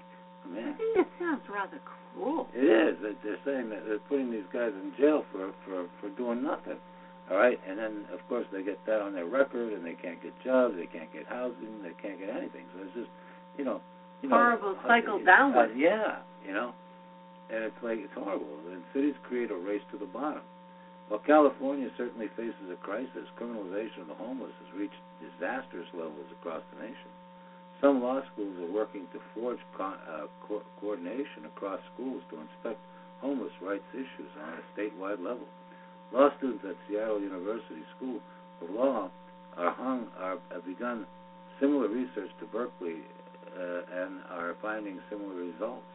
[0.49, 0.75] man.
[0.75, 2.49] I think that sounds rather cruel.
[2.55, 2.97] It is.
[3.23, 6.79] They're saying that they're putting these guys in jail for for for doing nothing.
[7.31, 10.21] All right, and then of course they get that on their record, and they can't
[10.21, 12.67] get jobs, they can't get housing, they can't get anything.
[12.75, 13.11] So it's just,
[13.57, 13.81] you know,
[14.23, 15.71] you horrible cycle uh, downward.
[15.71, 16.73] Uh, yeah, you know,
[17.51, 18.47] and it's like it's horrible.
[18.71, 20.43] And cities create a race to the bottom.
[21.09, 26.63] While California certainly faces a crisis, criminalization of the homeless has reached disastrous levels across
[26.71, 27.11] the nation.
[27.81, 32.79] Some law schools are working to forge co- uh, co- coordination across schools to inspect
[33.21, 35.49] homeless rights issues on a statewide level.
[36.13, 38.21] Law students at Seattle University School
[38.63, 39.11] of Law
[39.57, 41.07] are hung are have begun
[41.59, 43.03] similar research to Berkeley
[43.57, 45.87] and are finding similar results.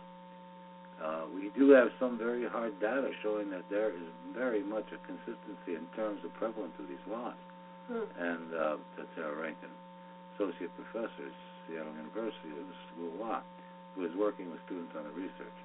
[1.03, 4.99] Uh, we do have some very hard data showing that there is very much a
[5.03, 7.35] consistency in terms of prevalence of these laws.
[7.91, 8.07] Hmm.
[8.17, 9.69] And uh, that's Sara Rankin,
[10.35, 11.35] associate professor at
[11.67, 13.39] Seattle University of the School of Law,
[13.93, 15.59] who is working with students on the research.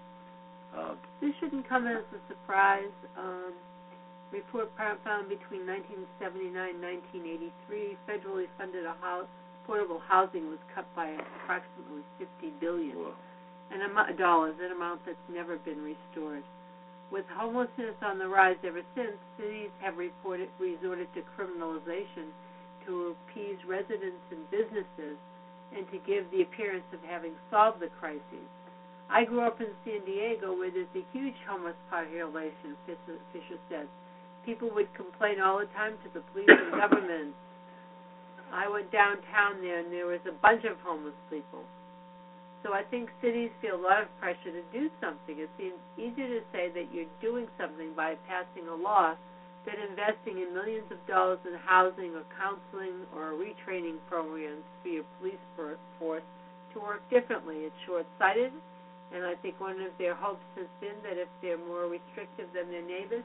[0.74, 2.94] Uh, This shouldn't come as a surprise.
[3.18, 3.55] Um,
[4.33, 11.16] report found between 1979 and 1983, federally funded a house, affordable housing was cut by
[11.42, 13.14] approximately 50 billion well,
[13.70, 16.42] an amount dollars, an amount that's never been restored.
[17.12, 22.30] With homelessness on the rise ever since, cities have reported resorted to criminalization
[22.86, 25.18] to appease residents and businesses
[25.74, 28.46] and to give the appearance of having solved the crises.
[29.10, 33.88] I grew up in San Diego where there's a huge homeless population, Fisher Fisher said.
[34.46, 37.34] People would complain all the time to the police and government.
[38.52, 41.62] I went downtown there and there was a bunch of homeless people.
[42.62, 45.38] So I think cities feel a lot of pressure to do something.
[45.40, 49.16] It seems easier to say that you're doing something by passing a law
[49.64, 55.04] than investing in millions of dollars in housing or counseling or retraining programs for your
[55.20, 56.24] police force
[56.72, 57.64] to work differently.
[57.64, 58.52] It's short-sighted,
[59.12, 62.68] and I think one of their hopes has been that if they're more restrictive than
[62.68, 63.24] their neighbors,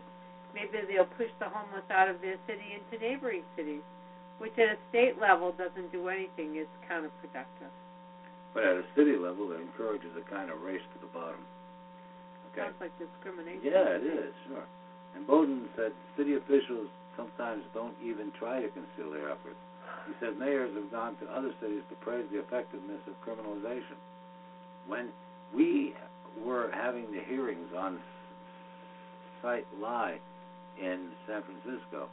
[0.54, 3.84] maybe they'll push the homeless out of their city into neighboring cities,
[4.38, 6.56] which at a state level doesn't do anything.
[6.58, 7.72] is counterproductive.
[8.54, 11.42] but at a city level, it encourages a kind of race to the bottom.
[12.52, 12.68] Okay.
[12.68, 13.64] Sounds like discrimination.
[13.64, 14.64] Yeah, it is, sure.
[15.16, 19.60] And Boden said city officials sometimes don't even try to conceal their efforts.
[20.08, 23.98] He said mayors have gone to other cities to praise the effectiveness of criminalization.
[24.88, 25.10] When
[25.56, 25.96] we
[26.44, 28.00] were having the hearings on
[29.46, 30.18] site lie
[30.82, 32.10] in San Francisco.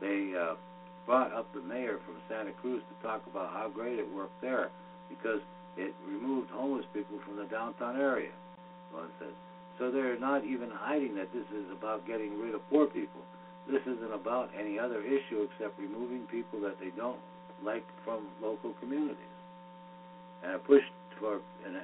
[0.00, 0.54] They uh,
[1.06, 4.70] brought up the mayor from Santa Cruz to talk about how great it worked there
[5.08, 5.40] because
[5.76, 8.32] it removed homeless people from the downtown area.
[8.92, 9.34] Well, it says.
[9.78, 13.20] So they're not even hiding that this is about getting rid of poor people.
[13.66, 17.18] This isn't about any other issue except removing people that they don't
[17.64, 19.34] like from local communities.
[20.44, 20.82] And a push
[21.18, 21.80] for an,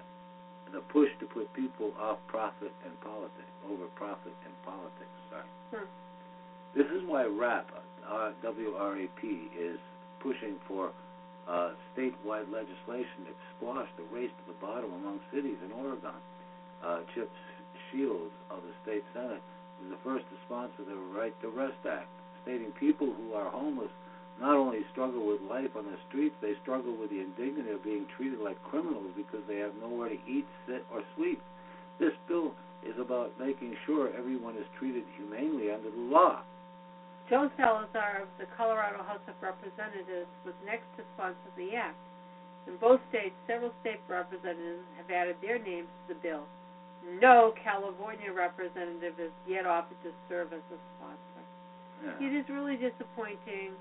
[0.72, 5.16] the push to put people off profit and politics, over profit and politics.
[5.30, 5.48] Sorry.
[5.74, 5.88] Hmm.
[6.76, 7.66] This is why WRAP,
[8.06, 9.22] WRAP,
[9.58, 9.78] is
[10.20, 10.92] pushing for
[11.48, 16.16] uh, statewide legislation to squash the race to the bottom among cities in Oregon.
[16.84, 17.30] Uh, Chip
[17.90, 19.42] Shields of the state senate
[19.82, 22.08] is the first to sponsor the Right to Rest Act,
[22.42, 23.90] stating people who are homeless
[24.40, 28.06] not only struggle with life on the streets, they struggle with the indignity of being
[28.16, 31.42] treated like criminals because they have nowhere to eat, sit, or sleep.
[31.98, 36.40] This bill is about making sure everyone is treated humanely under the law.
[37.30, 41.94] Joe Salazar of the Colorado House of Representatives was next to sponsor the act.
[42.66, 46.42] In both states, several state representatives have added their names to the bill.
[47.22, 51.42] No California representative has yet offered to serve as a sponsor.
[52.02, 52.26] Yeah.
[52.26, 53.78] It is really disappointing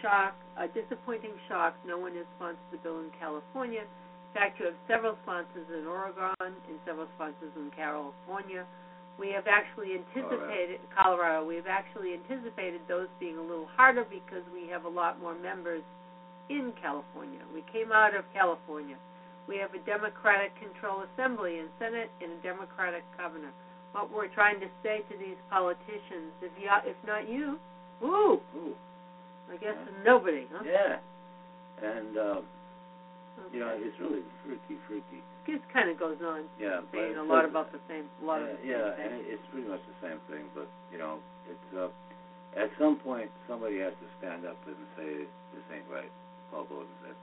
[0.00, 1.76] shock, a disappointing shock.
[1.86, 3.84] No one has sponsored the bill in California.
[3.84, 8.64] In fact, you have several sponsors in Oregon and several sponsors in California.
[9.18, 11.44] We have actually anticipated Colorado.
[11.46, 15.34] We have actually anticipated those being a little harder because we have a lot more
[15.38, 15.82] members
[16.48, 17.40] in California.
[17.54, 18.96] We came out of California.
[19.48, 23.50] We have a Democratic control assembly and Senate and a Democratic governor.
[23.92, 27.58] What we're trying to say to these politicians, if you, if not you,
[28.00, 28.74] woo, Ooh,
[29.52, 30.04] I guess Yeah.
[30.04, 30.46] nobody.
[30.52, 30.64] Huh?
[30.64, 30.96] yeah.
[31.82, 32.40] And, uh,
[33.52, 35.20] you know, it's really freaky, freaky.
[35.46, 38.48] This kind of goes on, Yeah, saying a lot about the same, a lot of
[38.54, 39.00] the same yeah, things.
[39.02, 40.46] and it, it's pretty much the same thing.
[40.54, 41.18] But you know,
[41.50, 41.90] it's uh,
[42.54, 46.10] at some point somebody has to stand up and say this ain't right.
[46.54, 47.16] Paul Boden said.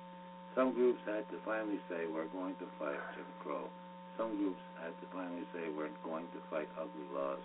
[0.57, 3.69] Some groups had to finally say we're going to fight Jim Crow.
[4.17, 7.39] Some groups had to finally say we're going to fight ugly laws,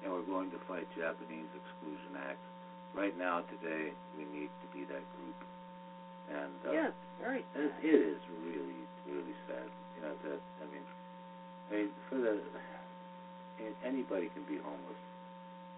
[0.00, 2.40] and we're going to fight Japanese exclusion acts.
[2.96, 5.38] Right now, today, we need to be that group.
[6.32, 7.74] And uh, yes, very sad.
[7.84, 9.68] it is really, really sad.
[9.98, 10.38] You know that.
[10.62, 10.86] I mean,
[11.66, 15.02] I mean, for the I mean, anybody can be homeless.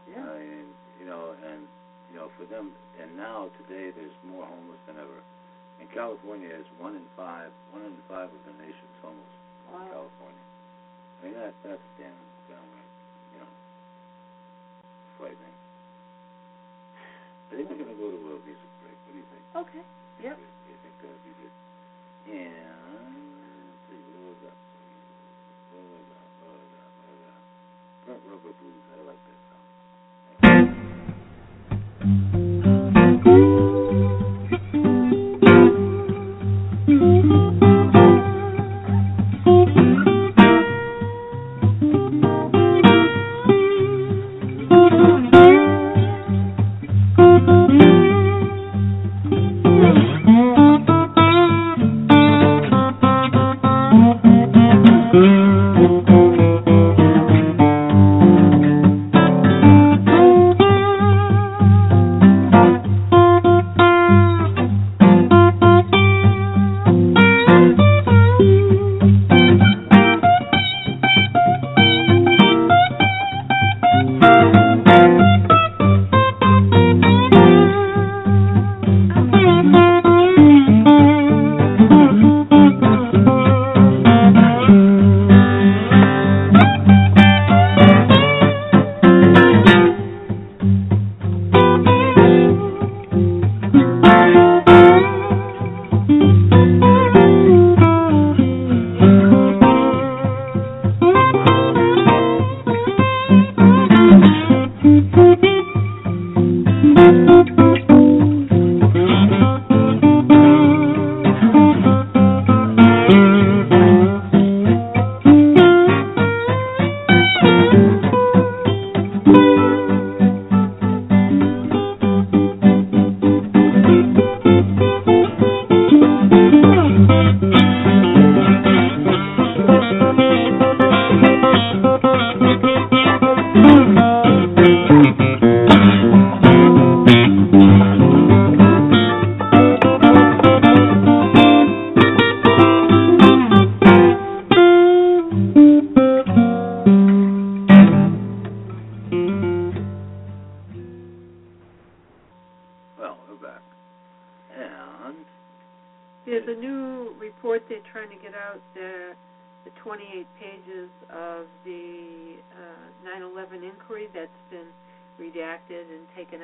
[0.05, 0.21] Yeah.
[0.29, 0.69] I mean,
[1.01, 1.65] you know, and
[2.13, 5.25] you know, for them, and now today, there's more homeless than ever.
[5.81, 9.35] And California is one in five, one in five of the nation's homeless
[9.73, 9.89] in Wow.
[9.89, 10.45] California.
[10.45, 12.13] I mean, that that's damn,
[12.53, 12.93] downright,
[13.33, 13.53] you know,
[15.17, 15.57] frightening.
[17.49, 18.97] I think we're gonna go to a music break.
[19.09, 19.45] What do you think?
[19.65, 19.85] Okay.
[20.21, 20.37] Yep.
[28.61, 29.00] Jesus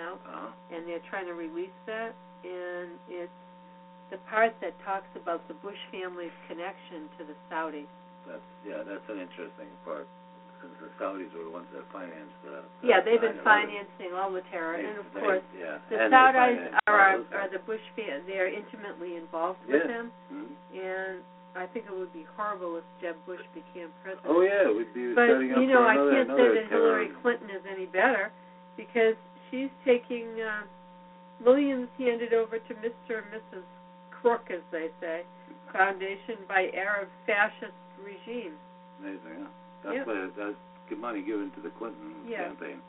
[0.07, 2.15] and taken out, uh and they're trying to release that.
[2.45, 3.33] And it's
[4.11, 7.91] the part that talks about the Bush family's connection to the Saudis.
[8.27, 10.07] that's yeah, that's an interesting part
[10.63, 12.63] since the Saudis were the ones that financed the.
[12.81, 15.97] the Yeah, they've been financing all the terror, They- and of they- course, yeah, the
[16.07, 18.23] and Saudis are are the Bush fam.
[18.27, 19.87] They're intimately involved with Yeah.
[19.87, 20.49] them, Mhm.
[20.81, 21.17] and
[21.57, 24.29] I think it would be horrible if Jeb Bush became president.
[24.29, 27.09] Oh yeah, we'd be But setting up you know, for I can't say that Hillary
[27.23, 28.31] Clinton is any better
[28.77, 29.17] because
[29.51, 30.63] she's taking uh,
[31.43, 33.23] millions handed over to Mr.
[33.23, 33.65] and Mrs.
[34.11, 35.23] Crook, as they say,
[35.73, 37.73] foundation by Arab fascist
[38.03, 38.55] regime.
[39.01, 39.49] Amazing, huh?
[39.85, 40.07] That's Yep.
[40.07, 40.57] what that's
[40.89, 42.45] good money given to the Clinton Yeah.
[42.49, 42.81] campaign.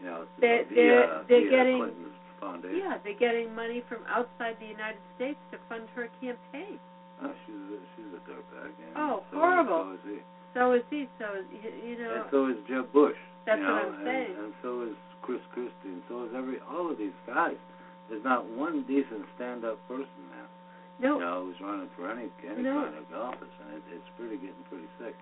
[0.00, 2.78] You know, it's They- the, they're- uh, they're the, uh, getting- Clinton's foundation.
[2.78, 6.80] Yeah, they're getting money from outside the United States to fund her campaign.
[7.22, 8.72] Oh, she's a, she's a dirtbag.
[8.96, 9.92] Oh, so horrible.
[9.92, 10.22] Is,
[10.54, 11.08] so is he.
[11.20, 11.60] So is he.
[11.62, 12.14] So is you, know.
[12.22, 13.16] And so is Jeb Bush.
[13.44, 14.36] That's you what I'm and, saying.
[14.38, 17.56] And so is Chris Christie, and so is every all of these guys.
[18.10, 20.46] There's not one decent stand-up person now.
[20.98, 22.82] no, You know, who's running for any any No.
[22.84, 25.14] kind of office, and it, it's pretty getting pretty sick,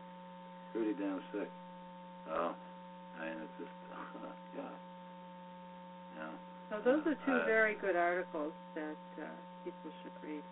[0.73, 1.49] pretty damn sick.
[2.33, 2.55] Oh,
[3.21, 3.77] I mean, it's just,
[4.57, 4.63] yeah.
[6.17, 6.33] You know,
[6.71, 9.25] so those are two Uh, very good articles that uh,
[9.65, 10.43] people should read.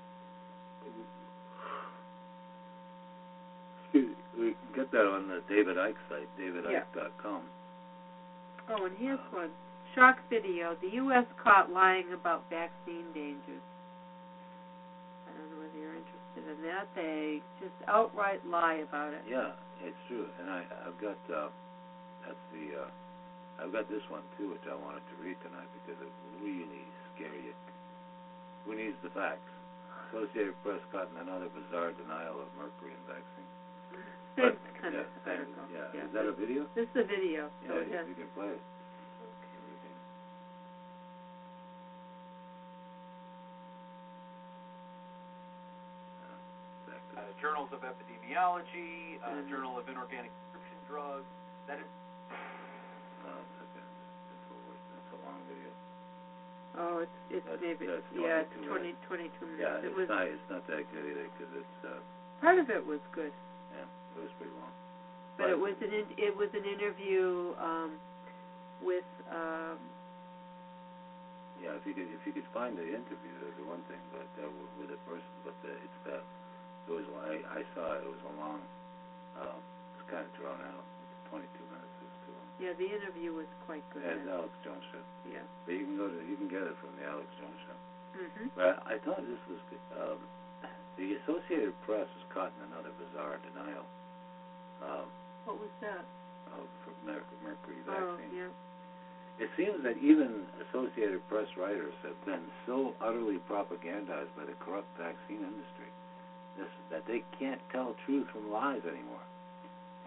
[3.85, 6.85] excuse me, we can get that on the David Icke site, Yeah.
[8.69, 9.49] Oh, and here's one.
[9.97, 10.77] Shock video.
[10.85, 11.25] The U.S.
[11.43, 13.65] caught lying about vaccine dangers.
[15.25, 16.85] I don't know whether you're interested in that.
[16.93, 19.25] They just outright lie about it.
[19.25, 21.49] Yeah, it's true, and I I've got uh,
[22.29, 22.91] that's the uh,
[23.65, 26.13] I've got this one too, which I wanted to read tonight because it
[26.45, 26.85] really
[27.17, 27.57] scare you.
[28.69, 29.49] Who needs the facts?
[30.13, 33.49] Associated Press caught in another bizarre denial of mercury in vaccine.
[34.39, 35.67] Same But, kind yeah, of same, article.
[35.75, 36.05] yeah.
[36.07, 36.63] Is that a video?
[36.79, 37.51] This is a video.
[37.67, 38.61] So Yeah, it you, has- you can play it.
[47.17, 49.49] uh, journals of epidemiology, uh, Mhm.
[49.49, 51.27] Journal of Inorganic Prescription Drugs.
[51.67, 51.87] That is
[53.25, 53.83] No, it's a,
[54.97, 55.71] it's a long video.
[56.79, 59.61] Oh, it's it's That's- maybe that's yeah, it's 22 twenty twenty two minutes.
[59.61, 61.99] Yeah, it it's was not it's not that good either because it's uh,
[62.41, 63.33] part of it was good,
[64.17, 64.73] yeah, it was pretty long.
[65.37, 67.91] but it was an in, it was an interview um,
[68.83, 69.79] with um,
[71.63, 73.99] Yeah, if you could if you could find the interview, that'd be one thing.
[74.15, 76.23] But uh, with- with a person, but the, it's that
[76.87, 78.07] it was I I saw it.
[78.07, 78.63] It was a long.
[79.39, 79.59] Uh,
[79.99, 80.85] it's kind of drawn out.
[81.31, 82.49] Twenty two minutes is too long.
[82.63, 84.07] yeah the interview was quite good.
[84.07, 85.03] Yeah, it's Alex Jones show.
[85.29, 85.43] yeah.
[85.67, 87.79] But you can go to you can get it from the Alex Jones show.
[88.23, 88.47] Mhm.
[88.57, 89.61] But I thought this was.
[89.99, 90.19] Um,
[90.99, 93.87] the Associated Press was caught in another bizarre denial
[94.83, 95.07] um,
[95.45, 96.05] What was that?
[96.55, 96.65] of
[97.05, 98.49] mer- mercury Oh yeah.
[99.39, 104.91] It seems that even Associated Press writers have been so utterly propagandized by the corrupt
[104.99, 105.91] vaccine industry
[106.59, 109.23] this, that they can't tell truth from lies anymore.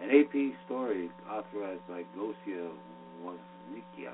[0.04, 0.34] An AP
[0.66, 2.68] story authorized by Gosia
[3.24, 4.12] Wozniacki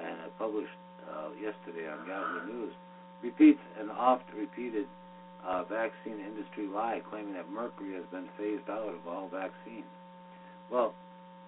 [0.00, 0.72] and uh, published
[1.04, 2.72] uh, yesterday on Yahoo News
[3.22, 4.86] repeats an oft-repeated
[5.46, 9.88] uh, vaccine industry lie claiming that mercury has been phased out of all vaccines.
[10.70, 10.94] Well,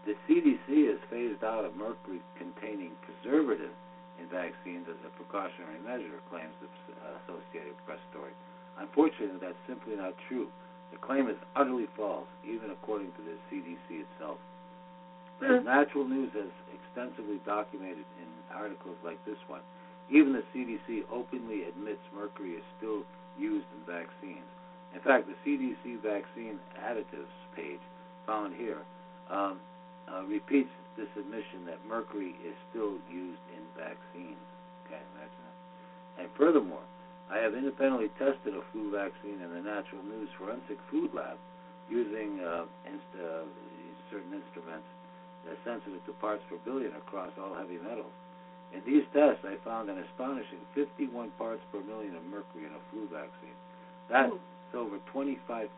[0.04, 3.72] the CDC has phased out of mercury-containing preservative
[4.20, 8.36] in vaccines as a precautionary measure, claims the uh, Associated Press story.
[8.78, 10.50] Unfortunately, that's simply not true.
[10.92, 14.38] The claim is utterly false, even according to the CDC itself.
[15.42, 19.60] As Natural News has extensively documented in articles like this one,
[20.10, 23.02] even the CDC openly admits mercury is still
[23.38, 24.46] used in vaccines.
[24.94, 27.82] In fact, the CDC vaccine additives page
[28.26, 28.78] found here
[29.30, 29.58] um,
[30.06, 34.38] uh, repeats this admission that mercury is still used in vaccines.
[34.86, 36.22] Okay, imagine that.
[36.22, 36.84] And furthermore,
[37.32, 41.40] I have independently tested a flu vaccine in the Natural News Forensic Food Lab
[41.90, 43.48] using uh, inst- uh,
[44.10, 44.86] certain instruments
[45.44, 48.12] that are sensitive to parts per billion across all heavy metals.
[48.74, 52.82] In these tests, I found an astonishing 51 parts per million of mercury in a
[52.90, 53.54] flu vaccine.
[54.10, 54.34] That's
[54.74, 55.70] over 25,000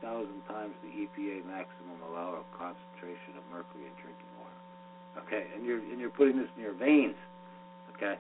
[0.49, 4.61] times the EPA maximum allowable concentration of mercury in drinking water.
[5.21, 7.17] Okay, and you're and you're putting this in your veins.
[7.97, 8.17] Okay,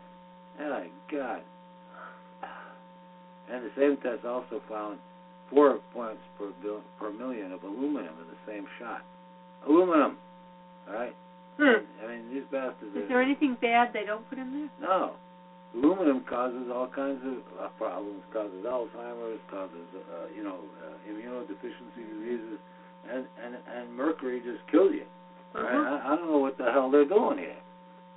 [0.60, 1.40] oh my God.
[3.50, 4.98] And the same test also found
[5.50, 9.02] four points per bil- per million of aluminum in the same shot.
[9.68, 10.18] Aluminum,
[10.88, 11.14] all right.
[11.57, 11.88] Hmm.
[12.04, 12.92] I mean, these bastards.
[12.94, 14.88] Is there anything bad they don't put in there?
[14.88, 15.16] no.
[15.74, 18.20] aluminum causes all kinds of uh, problems.
[18.32, 19.40] Causes Alzheimer's.
[19.50, 22.59] Causes uh, you know uh, immunodeficiency diseases,
[23.11, 25.07] and and and mercury just kills you.
[25.54, 25.64] Uh-huh.
[25.64, 27.57] I, I don't know what the hell they're doing here.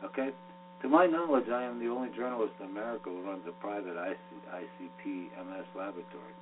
[0.04, 0.32] Okay.
[0.82, 4.16] To my knowledge, I am the only journalist in America who runs a private IC,
[4.48, 6.36] ICP MS laboratory.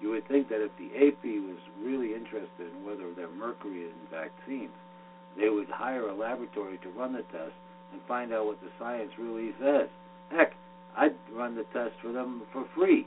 [0.00, 3.92] You would think that if the AP was really interested in whether there mercury is
[3.92, 4.70] in vaccines,
[5.36, 7.54] they would hire a laboratory to run the test
[7.92, 9.88] and find out what the science really says.
[10.30, 10.54] Heck,
[10.96, 13.06] I'd run the test for them for free.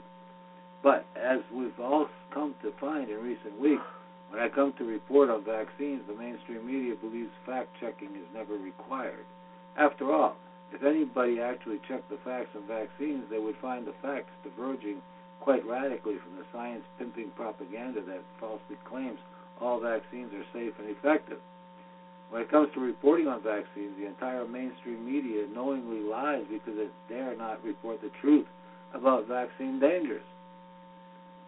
[0.82, 3.82] But as we've all come to find in recent weeks,
[4.30, 8.54] when I come to report on vaccines, the mainstream media believes fact checking is never
[8.54, 9.24] required.
[9.76, 10.36] After all,
[10.72, 15.00] if anybody actually checked the facts on vaccines, they would find the facts diverging
[15.40, 19.20] quite radically from the science pimping propaganda that falsely claims
[19.60, 21.38] all vaccines are safe and effective.
[22.30, 26.90] When it comes to reporting on vaccines, the entire mainstream media knowingly lies because it
[27.08, 28.46] dare not report the truth
[28.94, 30.24] about vaccine dangers.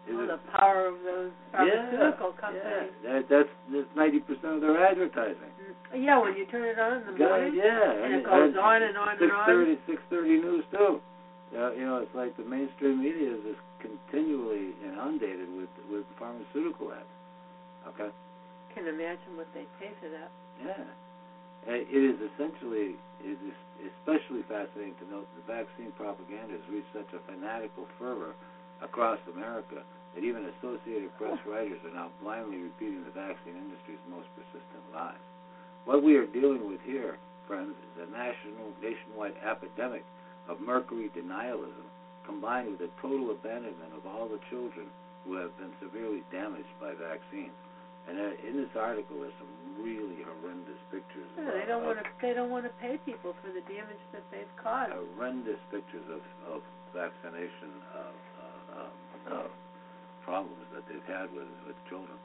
[0.09, 2.91] Oh, it- the power of those pharmaceutical yeah, companies.
[3.03, 5.51] Yeah, that, that's that's ninety percent of their advertising.
[5.91, 6.05] Mm.
[6.05, 8.83] Yeah, when you turn it on in the Yeah, morning, yeah, and it goes on
[8.83, 9.45] and on and on.
[9.45, 11.01] thirty, six thirty news too.
[11.51, 16.93] Yeah, you know, it's like the mainstream media is just continually inundated with with pharmaceutical
[16.95, 17.11] ads.
[17.91, 18.07] Okay.
[18.75, 20.31] Can imagine what they pay for that.
[20.63, 20.85] Yeah.
[21.67, 23.55] Uh, It is essentially, it is
[23.99, 28.33] especially fascinating to note that the vaccine propaganda has reached such a fanatical fervor
[28.81, 29.83] across America
[30.15, 35.21] that even Associated Press writers are now blindly repeating the vaccine industry's most persistent lies.
[35.85, 40.03] What we are dealing with here, friends, is a national, nationwide epidemic
[40.49, 41.85] of mercury denialism
[42.25, 44.87] combined with a total abandonment of all the children
[45.23, 47.55] who have been severely damaged by vaccines.
[48.07, 49.51] And uh, in this article, there's some
[49.83, 51.27] really horrendous pictures.
[51.35, 52.07] Yeah, they don't want to.
[52.23, 54.95] They don't want to pay people for the damage that they've caused.
[54.95, 56.63] horrendous pictures of of
[56.95, 59.47] vaccination uh, uh, uh, uh,
[60.23, 62.15] problems that they've had with with children.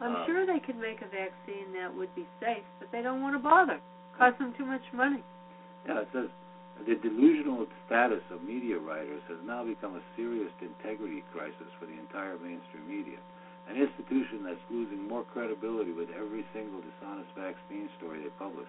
[0.00, 3.20] I'm um, sure they could make a vaccine that would be safe, but they don't
[3.20, 3.80] want to bother.
[4.16, 5.22] Costs them too much money.
[5.86, 6.30] Yeah, it says
[6.86, 11.98] the delusional status of media writers has now become a serious integrity crisis for the
[11.98, 13.18] entire mainstream media.
[13.68, 18.68] An institution that's losing more credibility with every single dishonest vaccine story they publish.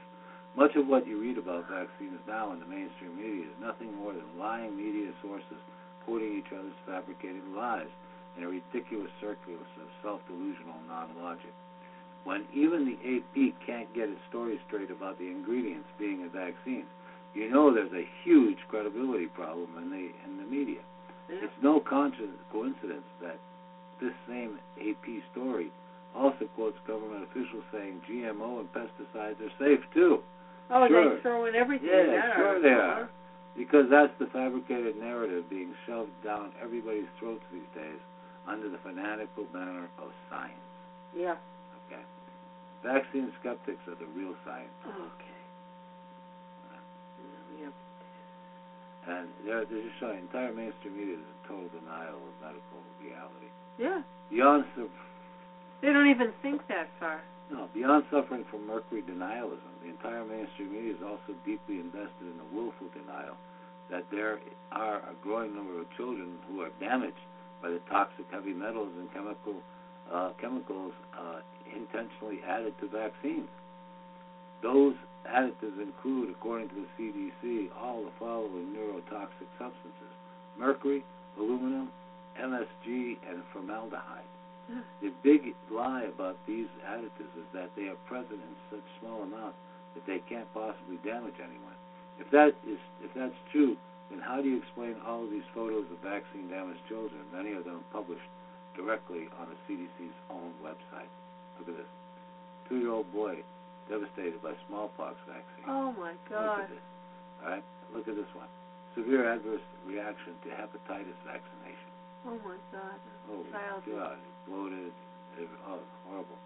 [0.57, 4.11] Much of what you read about vaccines now in the mainstream media is nothing more
[4.11, 5.63] than lying media sources
[6.03, 7.87] quoting each other's fabricated lies
[8.35, 11.53] in a ridiculous circus of self-delusional non-logic.
[12.25, 16.91] When even the AP can't get its story straight about the ingredients being in vaccines,
[17.33, 20.81] you know there's a huge credibility problem in the in the media.
[21.29, 23.37] It's no conscious coincidence that
[24.01, 25.71] this same AP story
[26.15, 30.19] also quotes government officials saying GMO and pesticides are safe too.
[30.71, 31.15] Oh, Sure.
[31.15, 31.89] they throw in everything.
[31.89, 33.09] in Yeah, sure they are.
[33.57, 37.99] Because that's the fabricated narrative being shoved down everybody's throats these days
[38.47, 40.53] under the fanatical banner of science.
[41.15, 41.35] Yeah.
[41.87, 42.01] Okay.
[42.83, 44.69] Vaccine skeptics are the real science.
[44.85, 45.35] Okay.
[47.59, 47.69] Yeah.
[49.09, 53.49] And they're, they're just showing entire mainstream media is a total denial of medical reality.
[53.81, 54.05] Yeah.
[54.29, 54.65] Beyond
[55.81, 57.21] They don't even think that far.
[57.49, 62.37] no, beyond suffering from mercury denialism, the entire mainstream media is also deeply invested in
[62.37, 63.33] the willful denial
[63.89, 64.37] that there
[64.71, 67.17] are a growing number of children who are damaged
[67.63, 69.55] by the toxic heavy metals and chemical
[70.13, 71.39] uh, chemicals uh,
[71.75, 73.49] intentionally added to vaccines.
[74.61, 74.93] Those
[75.27, 80.13] additives include, according to the CDC, all the following neurotoxic substances:
[80.57, 81.03] mercury,
[81.37, 81.89] aluminum,
[82.39, 84.23] MSG, and formaldehyde.
[85.01, 89.57] The big lie about these additives is that they are present in such small amounts
[89.95, 91.73] that they can't possibly damage anyone.
[92.19, 93.75] If that is if that's true,
[94.11, 97.65] then how do you explain all of these photos of vaccine damaged children, many of
[97.65, 98.29] them published
[98.77, 101.09] directly on the CDC's own website?
[101.57, 101.91] Look at this.
[102.69, 103.41] Two year old boy
[103.89, 105.65] devastated by smallpox vaccine.
[105.67, 106.61] Oh my Look God.
[106.61, 106.85] at this.
[107.43, 108.47] All right, look at this one.
[108.93, 111.89] Severe adverse reaction to hepatitis vaccination.
[112.29, 112.97] Oh my God.
[113.25, 113.81] Holy Child.
[113.89, 114.93] God, bloated,
[115.65, 116.39] oh, horrible.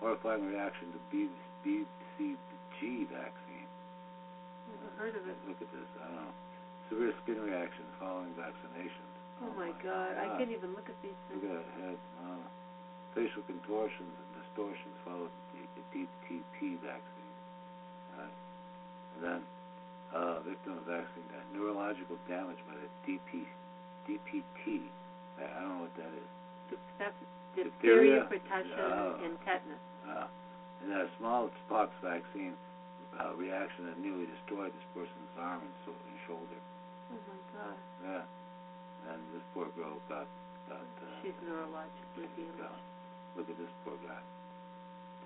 [0.00, 1.34] Horrifying reaction to B-
[1.66, 3.68] BCG vaccine.
[4.70, 5.36] Never heard of it.
[5.46, 5.88] Look at this.
[6.02, 6.34] I don't know.
[6.88, 9.12] Severe skin reactions following vaccinations.
[9.44, 10.16] Oh my God.
[10.16, 11.42] I can't even look at these things.
[11.42, 11.98] Look at that head.
[12.24, 12.42] Uh,
[13.14, 15.34] facial contortions and distortions following
[15.94, 17.32] DTP vaccine.
[18.18, 18.36] Right.
[19.16, 19.40] And then,
[20.14, 21.44] uh, victim of vaccine death.
[21.54, 23.44] Neurological damage by the DP,
[24.08, 24.88] DPT.
[25.38, 26.28] I I don't know what that is.
[26.98, 27.14] That's
[27.56, 28.22] Diphtheria?
[28.22, 29.24] diphtheria, pertussis, Oh.
[29.24, 29.82] and tetanus.
[30.06, 30.26] Uh,
[30.82, 32.54] and then a smallpox vaccine
[33.18, 36.58] uh, reaction that nearly destroyed this person's arm and, so, and shoulder.
[37.10, 37.76] Oh my God.
[38.04, 39.12] Yeah.
[39.12, 40.26] And this poor girl got
[40.68, 40.84] got.
[41.00, 42.84] Uh, She's neurologically damaged.
[43.36, 44.20] Look at this poor guy.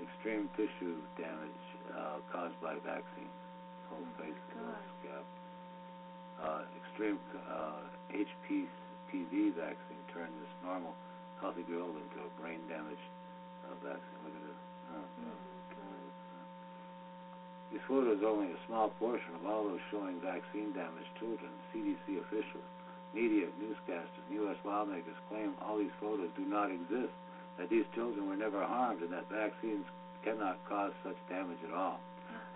[0.01, 3.37] Extreme tissue damage uh, caused by vaccines.
[3.91, 4.41] Whole Oh face
[6.43, 7.79] Uh, extreme uh,
[8.11, 10.95] HPV vaccine turned this normal,
[11.41, 13.09] healthy girl into a brain damaged
[13.69, 14.19] uh, vaccine.
[14.25, 14.61] Look at this.
[14.91, 15.53] Oh, God.
[17.73, 21.49] These photos are only a small portion of all those showing vaccine damaged children.
[21.73, 22.69] CDC officials,
[23.15, 24.61] media, newscasters, and U.S.
[24.65, 27.17] lawmakers claim all these photos do not exist,
[27.59, 29.85] that these children were never harmed, and that vaccines
[30.25, 32.01] cannot cause such damage at all.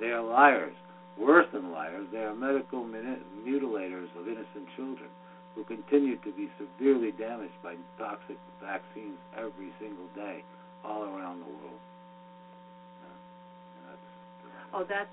[0.01, 0.75] They are liars.
[1.19, 5.09] Worse than liars, they are medical mutilators of innocent children
[5.55, 10.45] who continue to be severely damaged by toxic vaccines every single day
[10.85, 11.81] all around the world.
[13.01, 13.89] Yeah.
[13.89, 14.07] That's,
[14.75, 15.09] Oh, that's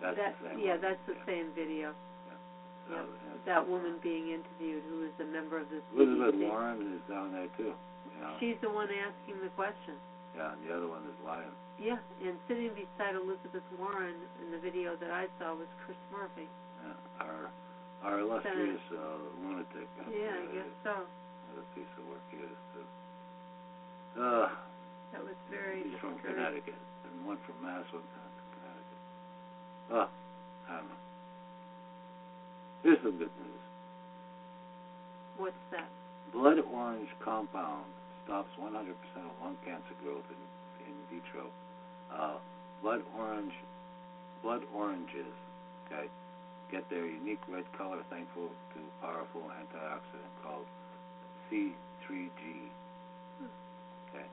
[0.00, 0.56] that's that.
[0.56, 0.80] the yeah, one.
[0.80, 1.26] that's the Yeah.
[1.28, 1.92] same video.
[2.88, 3.04] So, yeah,
[3.44, 6.34] That woman being interviewed, who is a member of the Elizabeth.
[6.40, 7.74] Warren is down there too.
[8.22, 8.38] Know?
[8.38, 9.98] She's the one asking the question.
[10.38, 11.50] yeah, and the other one is lying.
[11.82, 16.46] Yeah, and sitting beside Elizabeth Warren in the video that I saw was Chris Murphy.
[16.86, 16.94] Yeah,
[17.26, 17.50] our
[18.06, 19.90] our illustrious uh, lunatic.
[20.06, 20.94] Yeah, I uh, guess so.
[21.02, 22.86] What a piece of work he is too.
[24.22, 24.48] Uh,
[25.10, 26.14] That was very he's from.
[26.22, 29.00] Connecticut, and one from Mass, one from Connecticut.
[29.90, 30.08] Oh,
[30.70, 31.02] I don't know.
[32.86, 33.62] Here's some good news.
[35.38, 35.90] What's that?
[36.32, 37.90] Blood orange compound
[38.24, 40.40] stops 100% of lung cancer growth in,
[40.86, 41.50] in vitro.
[42.12, 42.36] Uh,
[42.82, 43.52] blood orange,
[44.42, 45.32] blood oranges,
[45.86, 46.06] okay,
[46.70, 50.66] get their unique red color thankful to powerful antioxidant called
[51.50, 52.68] C3G.
[54.10, 54.26] Okay,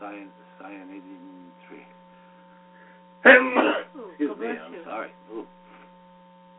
[0.00, 0.28] Cyan,
[0.60, 1.78] cyanidin 3.
[4.10, 5.10] Excuse me, I'm sorry.
[5.32, 5.46] Ooh.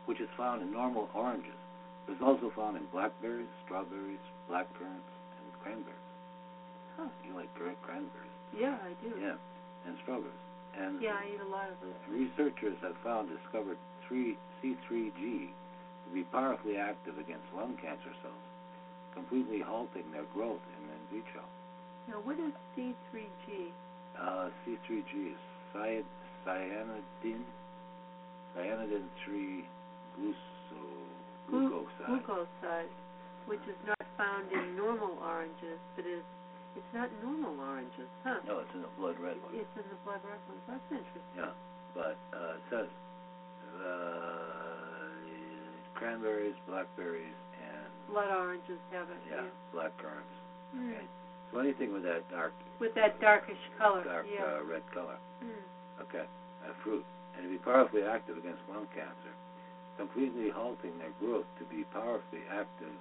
[0.06, 1.52] Which is found in normal oranges.
[2.08, 4.18] It's also found in blackberries, strawberries,
[4.50, 6.07] blackcurrants, and cranberries.
[6.98, 7.06] Huh.
[7.22, 8.36] You like cran- cranberries?
[8.50, 9.14] Yeah, I do.
[9.20, 9.38] Yeah,
[9.86, 10.42] and strawberries.
[10.74, 11.94] And Yeah, I eat a lot of those.
[12.10, 18.44] researchers have found discovered three C3G to be powerfully active against lung cancer cells,
[19.14, 21.42] completely halting their growth in in vitro.
[22.08, 23.70] Now, what is C3G?
[24.18, 25.38] Uh, C3G is
[25.72, 26.04] cyan-
[26.44, 27.44] cyanidin,
[28.56, 29.64] cyanidin 3
[30.18, 30.34] gluco,
[31.48, 32.08] Glu- glucoside.
[32.08, 32.90] Glucoside,
[33.46, 36.24] which is not found in normal oranges, but is
[36.78, 38.38] it's not normal oranges, huh?
[38.46, 39.50] No, it's in the blood red one.
[39.54, 40.62] It's in the blood red ones.
[40.70, 41.34] That's interesting.
[41.34, 41.50] Yeah,
[41.94, 42.90] but uh, it says
[43.82, 45.18] uh,
[45.98, 49.18] cranberries, blackberries, and Blood oranges have it.
[49.26, 50.30] yeah, black currants.
[50.76, 50.94] Mm.
[50.94, 51.06] Okay.
[51.50, 54.04] So anything with that dark, With that darkish color.
[54.04, 54.44] dark yeah.
[54.44, 55.16] uh, red color.
[55.42, 55.64] Mm.
[56.06, 56.26] Okay,
[56.68, 57.02] a fruit,
[57.34, 59.32] and to be powerfully active against lung cancer,
[59.98, 62.94] completely halting their growth to be powerfully active,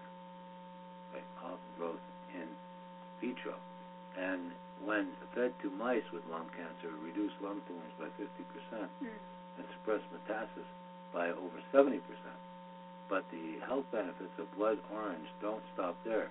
[1.37, 2.01] halt growth
[2.33, 2.47] in
[3.21, 3.55] vitro.
[4.17, 4.51] And
[4.83, 9.09] when fed to mice with lung cancer, reduced lung tumors by 50% Mm.
[9.57, 10.69] and suppressed metastasis
[11.13, 12.01] by over 70%.
[13.09, 16.29] But the health benefits of blood orange don't stop there.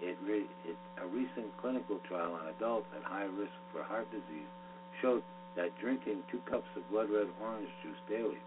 [0.00, 4.48] It, re- it a recent clinical trial on adults at high risk for heart disease
[5.00, 5.22] showed
[5.56, 8.38] that drinking two cups of blood red orange juice daily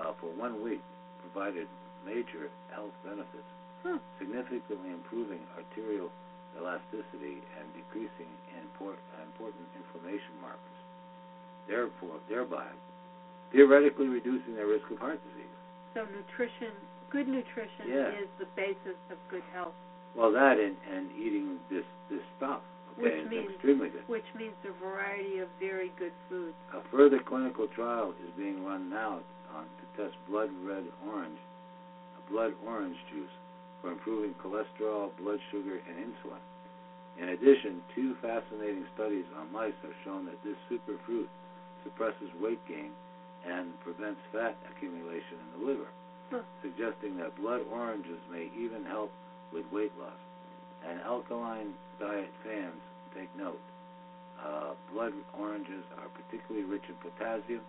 [0.00, 0.80] uh, for one week
[1.20, 1.66] provided
[2.06, 3.48] major health benefits,
[3.82, 3.98] Huh.
[4.18, 6.10] significantly improving arterial
[6.56, 8.30] elasticity and decreasing
[8.62, 10.78] import, important inflammation markers,
[11.68, 12.66] therefore thereby
[13.52, 15.56] theoretically reducing their risk of heart disease.
[15.94, 16.72] So nutrition,
[17.10, 18.12] good nutrition Yeah.
[18.20, 19.74] is the basis of good health,
[20.14, 22.60] Well, that and, and eating this this stuff,
[22.96, 24.08] okay, Which means- extremely good.
[24.08, 26.56] which means a variety of very good foods.
[26.72, 29.20] A further clinical trial is being run now
[29.54, 31.38] on to test blood red orange,
[32.30, 33.30] blood orange juice
[33.80, 36.42] for improving cholesterol, blood sugar, and insulin.
[37.18, 41.26] In addition, two fascinating studies on mice have shown that this superfruit
[41.82, 42.90] suppresses weight gain
[43.46, 45.88] and prevents fat accumulation in the liver,
[46.30, 46.42] Huh.
[46.62, 49.10] suggesting that blood oranges may even help
[49.52, 50.18] with weight loss.
[50.86, 52.78] And alkaline diet fans
[53.16, 53.60] take note.
[54.38, 57.62] Uh, blood oranges are particularly rich in potassium,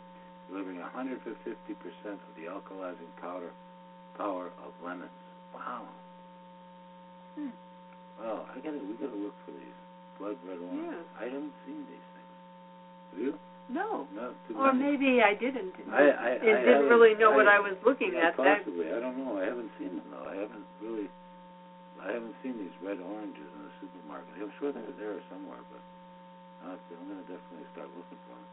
[0.50, 3.50] delivering 150% of the alkalizing powder
[4.18, 5.10] power of lemons.
[5.54, 5.84] Wow.
[7.36, 7.54] Hmm.
[8.20, 9.78] Wow, I gotta we gotta look for these
[10.20, 11.06] blood red oranges.
[11.08, 11.22] Yeah.
[11.22, 12.36] I haven't seen these things.
[13.14, 13.34] Have you?
[13.70, 14.10] No.
[14.18, 14.98] No, too Or many.
[14.98, 15.78] maybe I didn't.
[15.94, 18.38] I, I, I didn't really know what I- I was looking yeah, at.
[18.38, 19.38] That, Possibly, I don't know.
[19.38, 20.26] I haven't seen them though.
[20.26, 21.06] I haven't really.
[22.02, 24.32] I haven't seen these red oranges in the supermarket.
[24.42, 25.84] I'm sure they're there somewhere, but
[26.64, 28.48] I'll have to, I'm going to definitely start looking for them.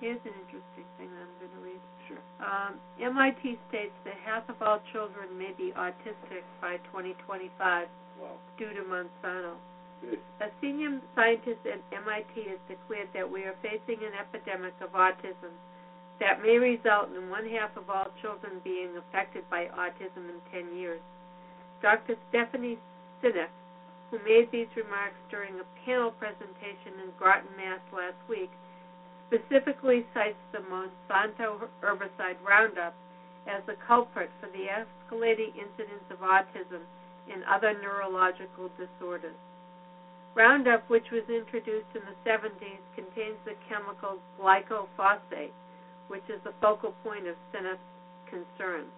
[0.00, 1.82] Here's an interesting thing that I'm going to read.
[2.06, 2.22] Sure.
[2.38, 7.88] Um, MIT states that half of all children may be autistic by 2025
[8.18, 8.34] Wow.
[8.58, 9.54] due to Monsanto.
[10.02, 10.18] Good.
[10.40, 15.54] A senior scientist at MIT has declared that we are facing an epidemic of autism
[16.18, 20.76] that may result in one half of all children being affected by autism in 10
[20.76, 21.00] years.
[21.82, 22.14] Dr.
[22.30, 22.78] Stephanie
[23.22, 23.50] Seneff,
[24.10, 27.78] who made these remarks during a panel presentation in Groton, Mass.
[27.94, 28.50] last week,
[29.28, 32.94] specifically cites the Monsanto herbicide Roundup
[33.46, 36.80] as the culprit for the escalating incidence of autism
[37.32, 39.36] and other neurological disorders.
[40.34, 45.52] Roundup, which was introduced in the 70s, contains the chemical glycophosphate,
[46.08, 47.80] which is the focal point of Seneff's
[48.30, 48.88] concerns.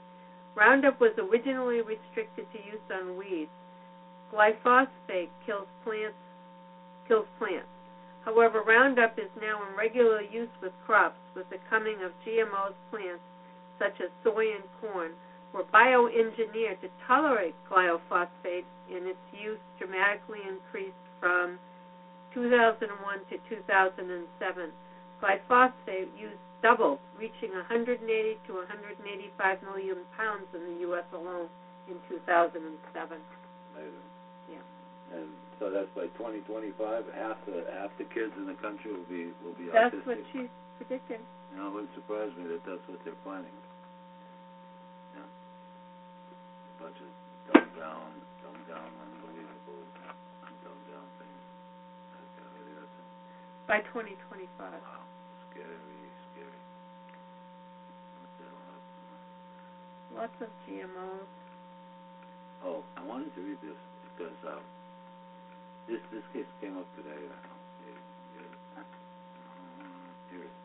[0.55, 3.51] Roundup was originally restricted to use on weeds.
[4.33, 6.15] Glyphosate kills plants
[7.09, 7.67] kills plants.
[8.25, 13.25] However, Roundup is now in regular use with crops with the coming of GMOs plants
[13.79, 15.13] such as soy and corn
[15.53, 21.59] were bioengineered to tolerate glyphosate and its use dramatically increased from
[22.35, 22.87] 2001
[23.31, 24.71] to 2007.
[25.21, 28.05] Glyphosate use doubled, reaching 180
[28.47, 31.05] to 185 million pounds in the U.S.
[31.13, 31.49] alone
[31.89, 33.19] in 2007.
[33.75, 34.07] Amazing.
[34.53, 34.63] Yeah.
[35.17, 35.29] And
[35.61, 36.73] so that's by 2025,
[37.21, 40.09] half the half the kids in the country will be will be That's autistic.
[40.09, 40.49] what she's
[40.81, 41.21] predicting.
[41.53, 43.53] You know, it wouldn't surprise me that that's what they're planning.
[45.13, 45.29] Yeah.
[45.29, 47.11] A bunch of
[47.53, 48.09] dumbed down,
[48.41, 49.85] dumbed down, unbelievable,
[50.65, 51.43] dumbed down things.
[52.17, 53.07] That's, uh, maybe that's it.
[53.69, 54.49] By 2025.
[54.57, 55.05] Wow.
[55.53, 55.77] Scary,
[56.33, 56.61] scary.
[58.17, 60.17] What the hell happened?
[60.25, 61.29] Lots of GMOs.
[62.65, 63.77] Oh, I wanted to read this
[64.17, 64.63] because um,
[65.91, 67.19] this this case came up today.
[67.19, 67.59] I don't know.
[67.91, 68.07] It-
[68.47, 68.87] it- uh,
[70.31, 70.59] Here it is.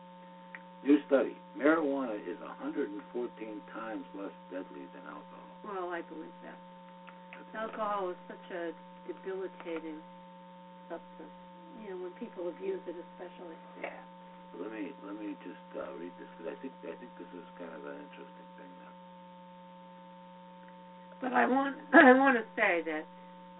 [0.86, 2.94] New study: marijuana is 114
[3.74, 5.50] times less deadly than alcohol.
[5.66, 6.54] Well, I believe that.
[7.34, 8.70] That's Alcohol is such a
[9.10, 9.98] debilitating
[10.88, 11.34] substance.
[11.82, 13.58] You know, when people abuse it, especially.
[13.82, 13.98] Yeah.
[14.56, 17.44] Let me let me just uh, read this because I think I think this is
[17.58, 18.94] kind of an interesting thing now.
[21.20, 23.04] But I want I want to say that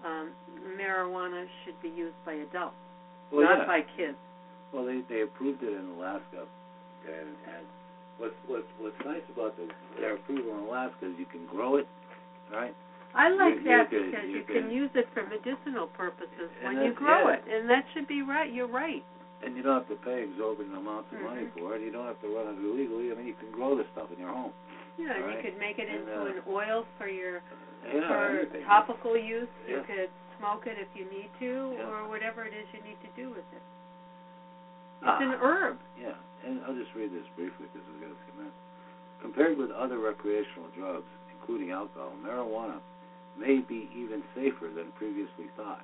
[0.05, 0.31] um,
[0.77, 2.75] marijuana should be used by adults,
[3.31, 3.65] Well, not yeah.
[3.65, 4.17] by kids.
[4.73, 6.43] Well, they they approved it in Alaska,
[7.07, 7.63] and, and
[8.17, 9.67] what's what's what's nice about the
[9.99, 11.87] their approval in Alaska is you can grow it,
[12.51, 12.75] right?
[13.15, 16.83] I like You- you that could- because you can use it for medicinal purposes when
[16.83, 17.35] you grow yeah.
[17.39, 18.51] it, and that should be right.
[18.51, 19.03] You're right.
[19.41, 21.53] And you don't have to pay exorbitant amounts of money Mhm.
[21.59, 21.81] for it.
[21.81, 23.11] You don't have to run it illegally.
[23.11, 24.51] I mean, you can grow this stuff in your home.
[24.97, 25.37] Yeah, and Right.
[25.37, 27.41] you could make it And, into uh, an oil for your
[27.93, 28.63] Yeah, for anything.
[28.65, 29.47] topical use.
[29.67, 30.09] You could
[30.39, 31.87] smoke it if you need to, Yeah.
[31.89, 33.61] or whatever it is you need to do with it.
[35.01, 35.19] It's Ah.
[35.21, 35.79] an herb.
[35.97, 38.55] Yeah, and I'll just read this briefly because we've got a few minutes.
[39.21, 42.79] Compared with other recreational drugs, including alcohol, marijuana
[43.37, 45.81] may be even safer than previously thought,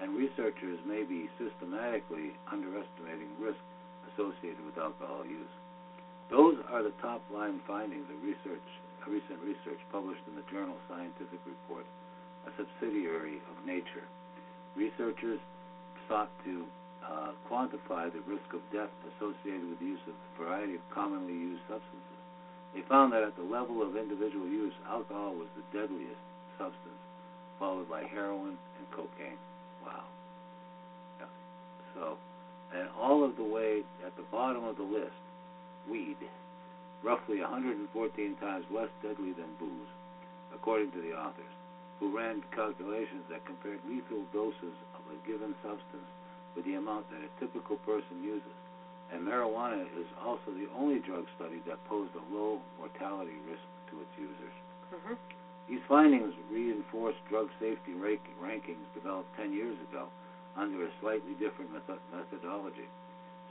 [0.00, 3.60] and researchers may be systematically underestimating risk
[4.12, 5.48] associated with alcohol use.
[6.28, 8.64] Those are the top line findings of research,
[9.08, 11.88] recent research published in the journal Scientific Reports,
[12.46, 14.06] a subsidiary of Nature.
[14.76, 15.40] Researchers
[16.08, 16.64] sought to
[17.02, 21.32] uh, quantify the risk of death associated with the use of a variety of commonly
[21.34, 22.20] used substances.
[22.74, 26.20] They found that at the level of individual use, alcohol was the deadliest
[26.58, 27.02] substance,
[27.58, 29.38] followed by heroin and cocaine.
[29.84, 30.04] Wow.
[31.20, 31.30] Yeah.
[31.94, 32.18] So,
[32.74, 35.16] and all of the way at the bottom of the list,
[35.88, 36.16] weed,
[37.02, 37.88] roughly 114
[38.40, 39.90] times less deadly than booze,
[40.54, 41.54] according to the authors,
[42.00, 46.08] who ran calculations that compared lethal doses of a given substance
[46.54, 48.56] with the amount that a typical person uses.
[49.12, 54.02] And marijuana is also the only drug study that posed a low mortality risk to
[54.02, 54.56] its users.
[54.90, 55.14] Mm-hmm.
[55.68, 60.06] These findings reinforce drug safety rank- rankings developed 10 years ago
[60.56, 62.88] under a slightly different method- methodology.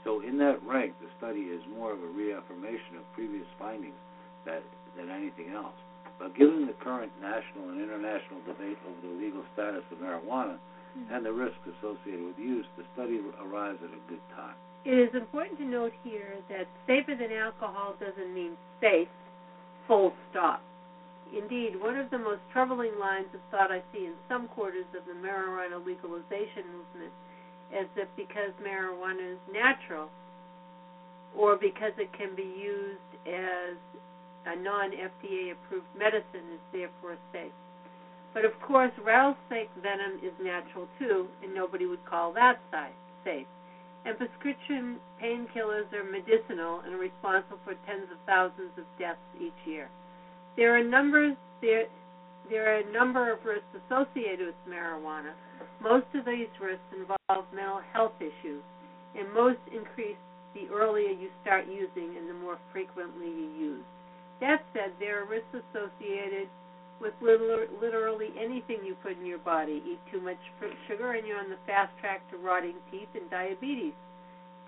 [0.06, 3.98] So, in that rank, the study is more of a reaffirmation of previous findings
[4.46, 4.62] that,
[4.94, 5.74] than anything else.
[6.22, 10.62] But given the current national and international debate over the legal status of marijuana
[10.94, 11.10] hmm.
[11.10, 14.54] and the risks associated with use, the study arrives at a good time.
[14.86, 19.10] It is important to note here that safer than alcohol doesn't mean safe,
[19.90, 20.62] full stop.
[21.34, 25.02] Indeed, one of the most troubling lines of thought I see in some quarters of
[25.10, 27.10] the marijuana legalization movement
[27.72, 30.08] is if because marijuana is natural,
[31.36, 33.76] or because it can be used as
[34.46, 37.52] a non FDA approved medicine, is therefore safe.
[38.32, 43.46] But of course, rattlesnake venom is natural too, and nobody would call that safe.
[44.04, 49.66] and prescription painkillers are medicinal and are responsible for tens of thousands of deaths each
[49.66, 49.88] year.
[50.56, 51.86] There are numbers there
[52.50, 55.32] there are a number of risks associated with marijuana.
[55.82, 58.62] Most of these risks involve mental health issues,
[59.18, 60.16] and most increase
[60.54, 63.84] the earlier you start using and the more frequently you use.
[64.40, 66.48] That said, there are risks associated
[67.00, 69.82] with literally anything you put in your body.
[69.84, 70.40] Eat too much
[70.88, 73.92] sugar and you're on the fast track to rotting teeth and diabetes.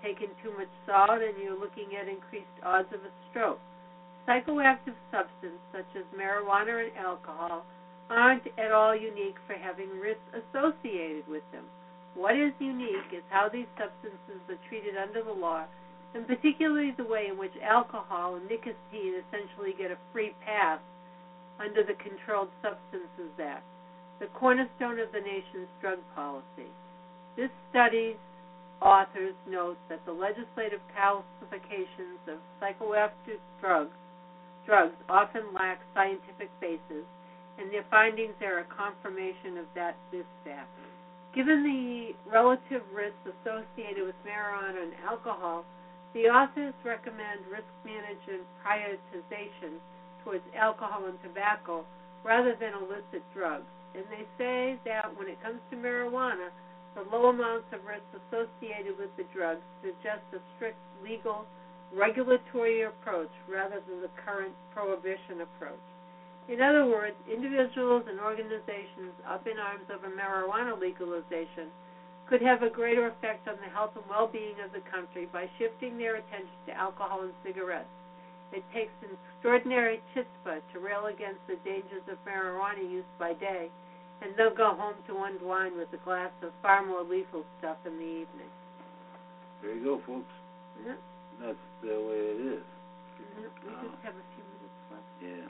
[0.03, 3.59] Taking too much salt and you're looking at increased odds of a stroke.
[4.29, 7.65] Psychoactive substances such as marijuana and alcohol
[8.11, 11.65] aren't at all unique for having risks associated with them.
[12.13, 15.65] What is unique is how these substances are treated under the law,
[16.13, 20.77] and particularly the way in which alcohol and nicotine essentially get a free pass
[21.59, 23.65] under the Controlled Substances Act,
[24.19, 26.69] the cornerstone of the nation's drug policy.
[27.35, 28.21] This study's
[28.79, 33.97] authors note that the legislative classifications of psychoactive drugs
[34.65, 37.05] drugs often lack scientific basis,
[37.57, 40.69] and their findings are a confirmation of that this fact.
[41.35, 45.65] Given the relative risks associated with marijuana and alcohol,
[46.13, 49.77] the authors recommend risk management prioritization
[50.23, 51.85] towards alcohol and tobacco
[52.25, 53.69] rather than illicit drugs.
[53.93, 56.49] And they say that when it comes to marijuana,
[56.95, 61.45] the low amounts of risk associated with the drugs suggest a strict legal
[61.93, 65.81] regulatory approach rather than the current prohibition approach.
[66.47, 71.69] In other words, individuals and organizations up in arms over marijuana legalization
[72.27, 75.49] could have a greater effect on the health and well being of the country by
[75.57, 77.89] shifting their attention to alcohol and cigarettes
[78.51, 83.69] it takes an extraordinary chutzpah to rail against the dangers of marijuana use by day,
[84.21, 87.97] and they'll go home to unwind with a glass of far more lethal stuff in
[87.97, 88.49] the evening.
[89.61, 90.33] There you go, folks.
[90.85, 90.93] Yeah.
[91.39, 92.65] That's the way it is.
[93.39, 93.47] Yeah.
[93.63, 95.07] We uh, just have a few minutes left.
[95.23, 95.47] Yeah.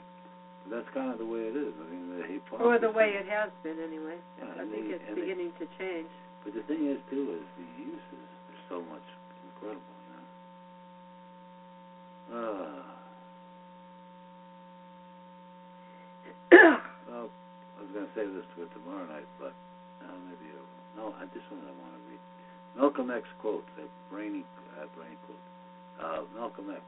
[0.70, 1.74] That's kind of the way it is.
[1.74, 2.62] I mean, the hypocrisy.
[2.62, 4.18] Or the way it has been, anyway.
[4.38, 6.10] Yeah, I think the, it's beginning the, to change.
[6.46, 8.28] But the thing is, too, is the uses.
[8.46, 9.02] There's so much
[9.50, 9.82] incredible.
[12.30, 12.38] Know?
[12.38, 12.86] Uh,
[17.10, 19.50] well, I was going to say this to it tomorrow night, but
[20.06, 20.62] uh, maybe it
[20.94, 21.10] no.
[21.18, 22.22] I, this one I want to read.
[22.78, 24.44] Malcolm X quote, a brainy,
[24.78, 25.42] uh, brainy quote.
[26.00, 26.80] Uh, Malcolm X.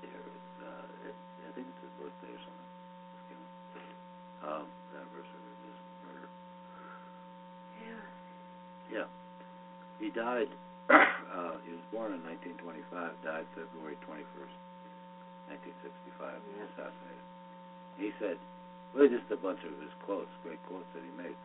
[0.00, 0.24] Here,
[0.64, 2.70] uh, it, I think it's his birthday or something.
[4.40, 5.78] Um, the anniversary of his
[6.08, 6.28] murder.
[7.84, 8.02] Yeah.
[8.88, 9.08] Yeah.
[10.00, 10.48] He died.
[10.88, 12.88] uh, he was born in 1925.
[13.20, 14.56] Died February 21st,
[15.52, 16.40] 1965.
[16.40, 16.64] Yeah.
[16.72, 17.26] Assassinated.
[18.00, 18.40] He said,
[18.96, 21.36] Really, just a bunch of his quotes, great quotes that he made.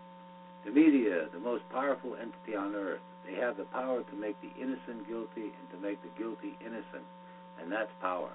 [0.65, 4.49] The media, the most powerful entity on earth, they have the power to make the
[4.59, 7.05] innocent guilty and to make the guilty innocent.
[7.61, 8.31] And that's power,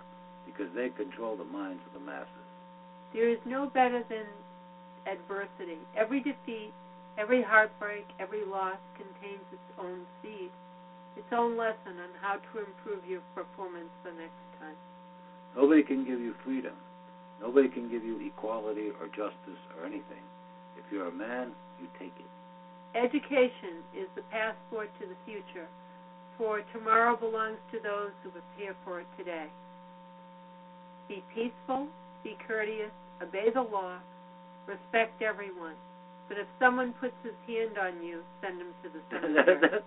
[0.47, 2.47] because they control the minds of the masses.
[3.13, 4.27] There is no better than
[5.07, 5.83] adversity.
[5.97, 6.73] Every defeat,
[7.19, 10.51] every heartbreak, every loss contains its own seed,
[11.17, 14.79] its own lesson on how to improve your performance the next time.
[15.57, 16.75] Nobody can give you freedom.
[17.41, 20.23] Nobody can give you equality or justice or anything.
[20.79, 21.51] If you're a man,
[21.81, 22.31] you take it.
[22.97, 25.69] Education is the passport to the future,
[26.37, 29.47] for tomorrow belongs to those who prepare for it today.
[31.09, 31.87] Be peaceful,
[32.25, 32.91] be courteous,
[33.23, 33.99] obey the law,
[34.67, 35.75] respect everyone.
[36.29, 39.81] But if someone puts his hand on you, send him to the cemetery.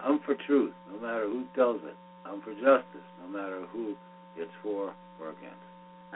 [0.00, 1.96] I'm for truth, no matter who tells it.
[2.24, 3.94] I'm for justice, no matter who
[4.36, 5.56] it's for or against.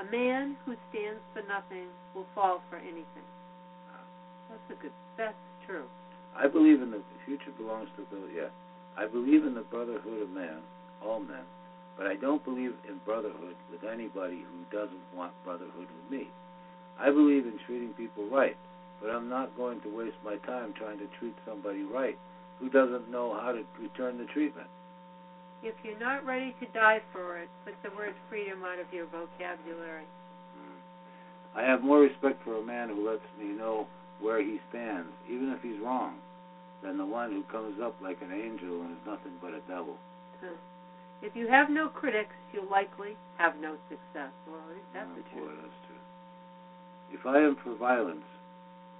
[0.00, 3.24] A man who stands for nothing will fall for anything.
[4.56, 4.92] That's a good.
[5.18, 5.36] That's
[5.66, 5.84] true.
[6.36, 8.48] I believe in the, the future belongs to the yeah.
[8.96, 10.64] I believe in the brotherhood of man,
[11.04, 11.44] all men,
[11.98, 16.28] but I don't believe in brotherhood with anybody who doesn't want brotherhood with me.
[16.98, 18.56] I believe in treating people right,
[19.02, 22.16] but I'm not going to waste my time trying to treat somebody right
[22.58, 24.68] who doesn't know how to return the treatment.
[25.62, 29.06] If you're not ready to die for it, put the word freedom out of your
[29.06, 30.08] vocabulary.
[30.56, 31.58] Hmm.
[31.58, 33.86] I have more respect for a man who lets me know
[34.20, 36.16] where he stands, even if he's wrong,
[36.82, 39.96] than the one who comes up like an angel and is nothing but a devil.
[41.22, 44.32] If you have no critics, you'll likely have no success.
[44.44, 44.60] Well,
[44.92, 45.48] that's oh, the truth.
[45.48, 46.02] Boy, that's true.
[47.16, 48.26] If I am for violence,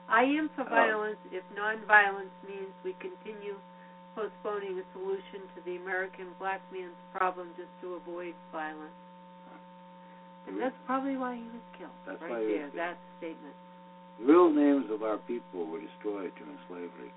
[0.09, 0.71] I am for oh.
[0.71, 3.59] violence if nonviolence means we continue
[4.15, 8.97] postponing a solution to the American black man's problem just to avoid violence.
[10.49, 10.63] And hmm.
[10.63, 11.99] that's probably why he was killed.
[12.07, 13.55] That's right there, that statement.
[14.19, 17.13] The real names of our people were destroyed during slavery.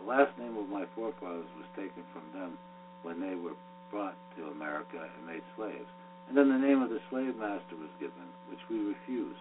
[0.00, 2.56] The last name of my forefathers was taken from them
[3.02, 3.56] when they were
[3.90, 5.88] brought to America and made slaves.
[6.28, 9.36] And then the name of the slave master was given, which we refuse.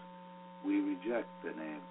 [0.65, 1.83] We reject the name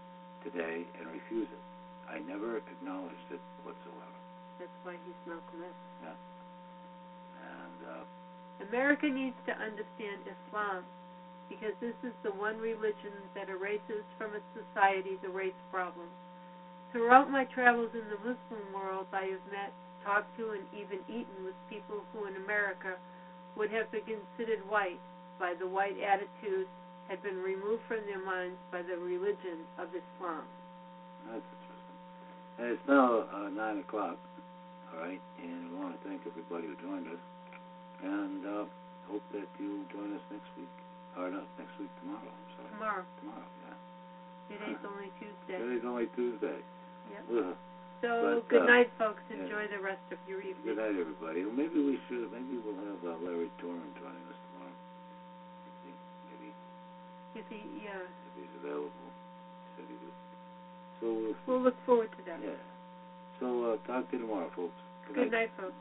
[0.44, 1.64] today and refuse it.
[2.08, 4.16] I never acknowledged it whatsoever.
[4.58, 5.74] That's why he's Malcolm X.
[6.04, 6.16] Yeah.
[7.44, 8.02] And uh,
[8.68, 10.84] America needs to understand Islam
[11.48, 16.06] because this is the one religion that erases from its society the race problem.
[16.92, 19.72] Throughout my travels in the Muslim world, I have met,
[20.04, 22.96] talked to, and even eaten with people who in America
[23.56, 25.00] would have been considered white
[25.38, 26.66] by the white attitude
[27.08, 30.42] had been removed from their minds by the religion of Islam.
[31.30, 31.98] that's interesting.
[32.58, 34.18] And it's now uh, 9 o'clock,
[34.92, 35.20] all right?
[35.42, 37.22] And we want to thank everybody who joined us.
[38.02, 38.64] And uh,
[39.08, 40.72] hope that you join us next week.
[41.16, 42.28] Or not next week, tomorrow.
[42.28, 42.70] I'm sorry.
[42.76, 43.04] Tomorrow.
[43.24, 43.76] Tomorrow, yeah.
[44.52, 45.56] Today's only Tuesday.
[45.56, 46.60] Today's only Tuesday.
[47.10, 47.22] Yep.
[47.32, 47.54] Ugh.
[48.04, 48.10] So
[48.44, 49.24] But, good uh, night, folks.
[49.32, 49.40] yeah.
[49.40, 50.60] Enjoy the rest of your evening.
[50.68, 51.48] Good night, everybody.
[51.48, 52.28] Well, maybe we should.
[52.28, 54.76] Maybe we'll have uh, Larry Torrin joining us tomorrow.
[55.64, 55.92] Maybe,
[56.28, 56.48] maybe
[57.40, 58.92] If he, yeah, if he's available.
[58.92, 60.18] He said he would.
[61.00, 62.40] So we'll, we'll look forward to that.
[62.44, 62.60] yeah.
[63.40, 64.76] So uh, talk to you tomorrow, folks.
[65.16, 65.72] Good night, folks.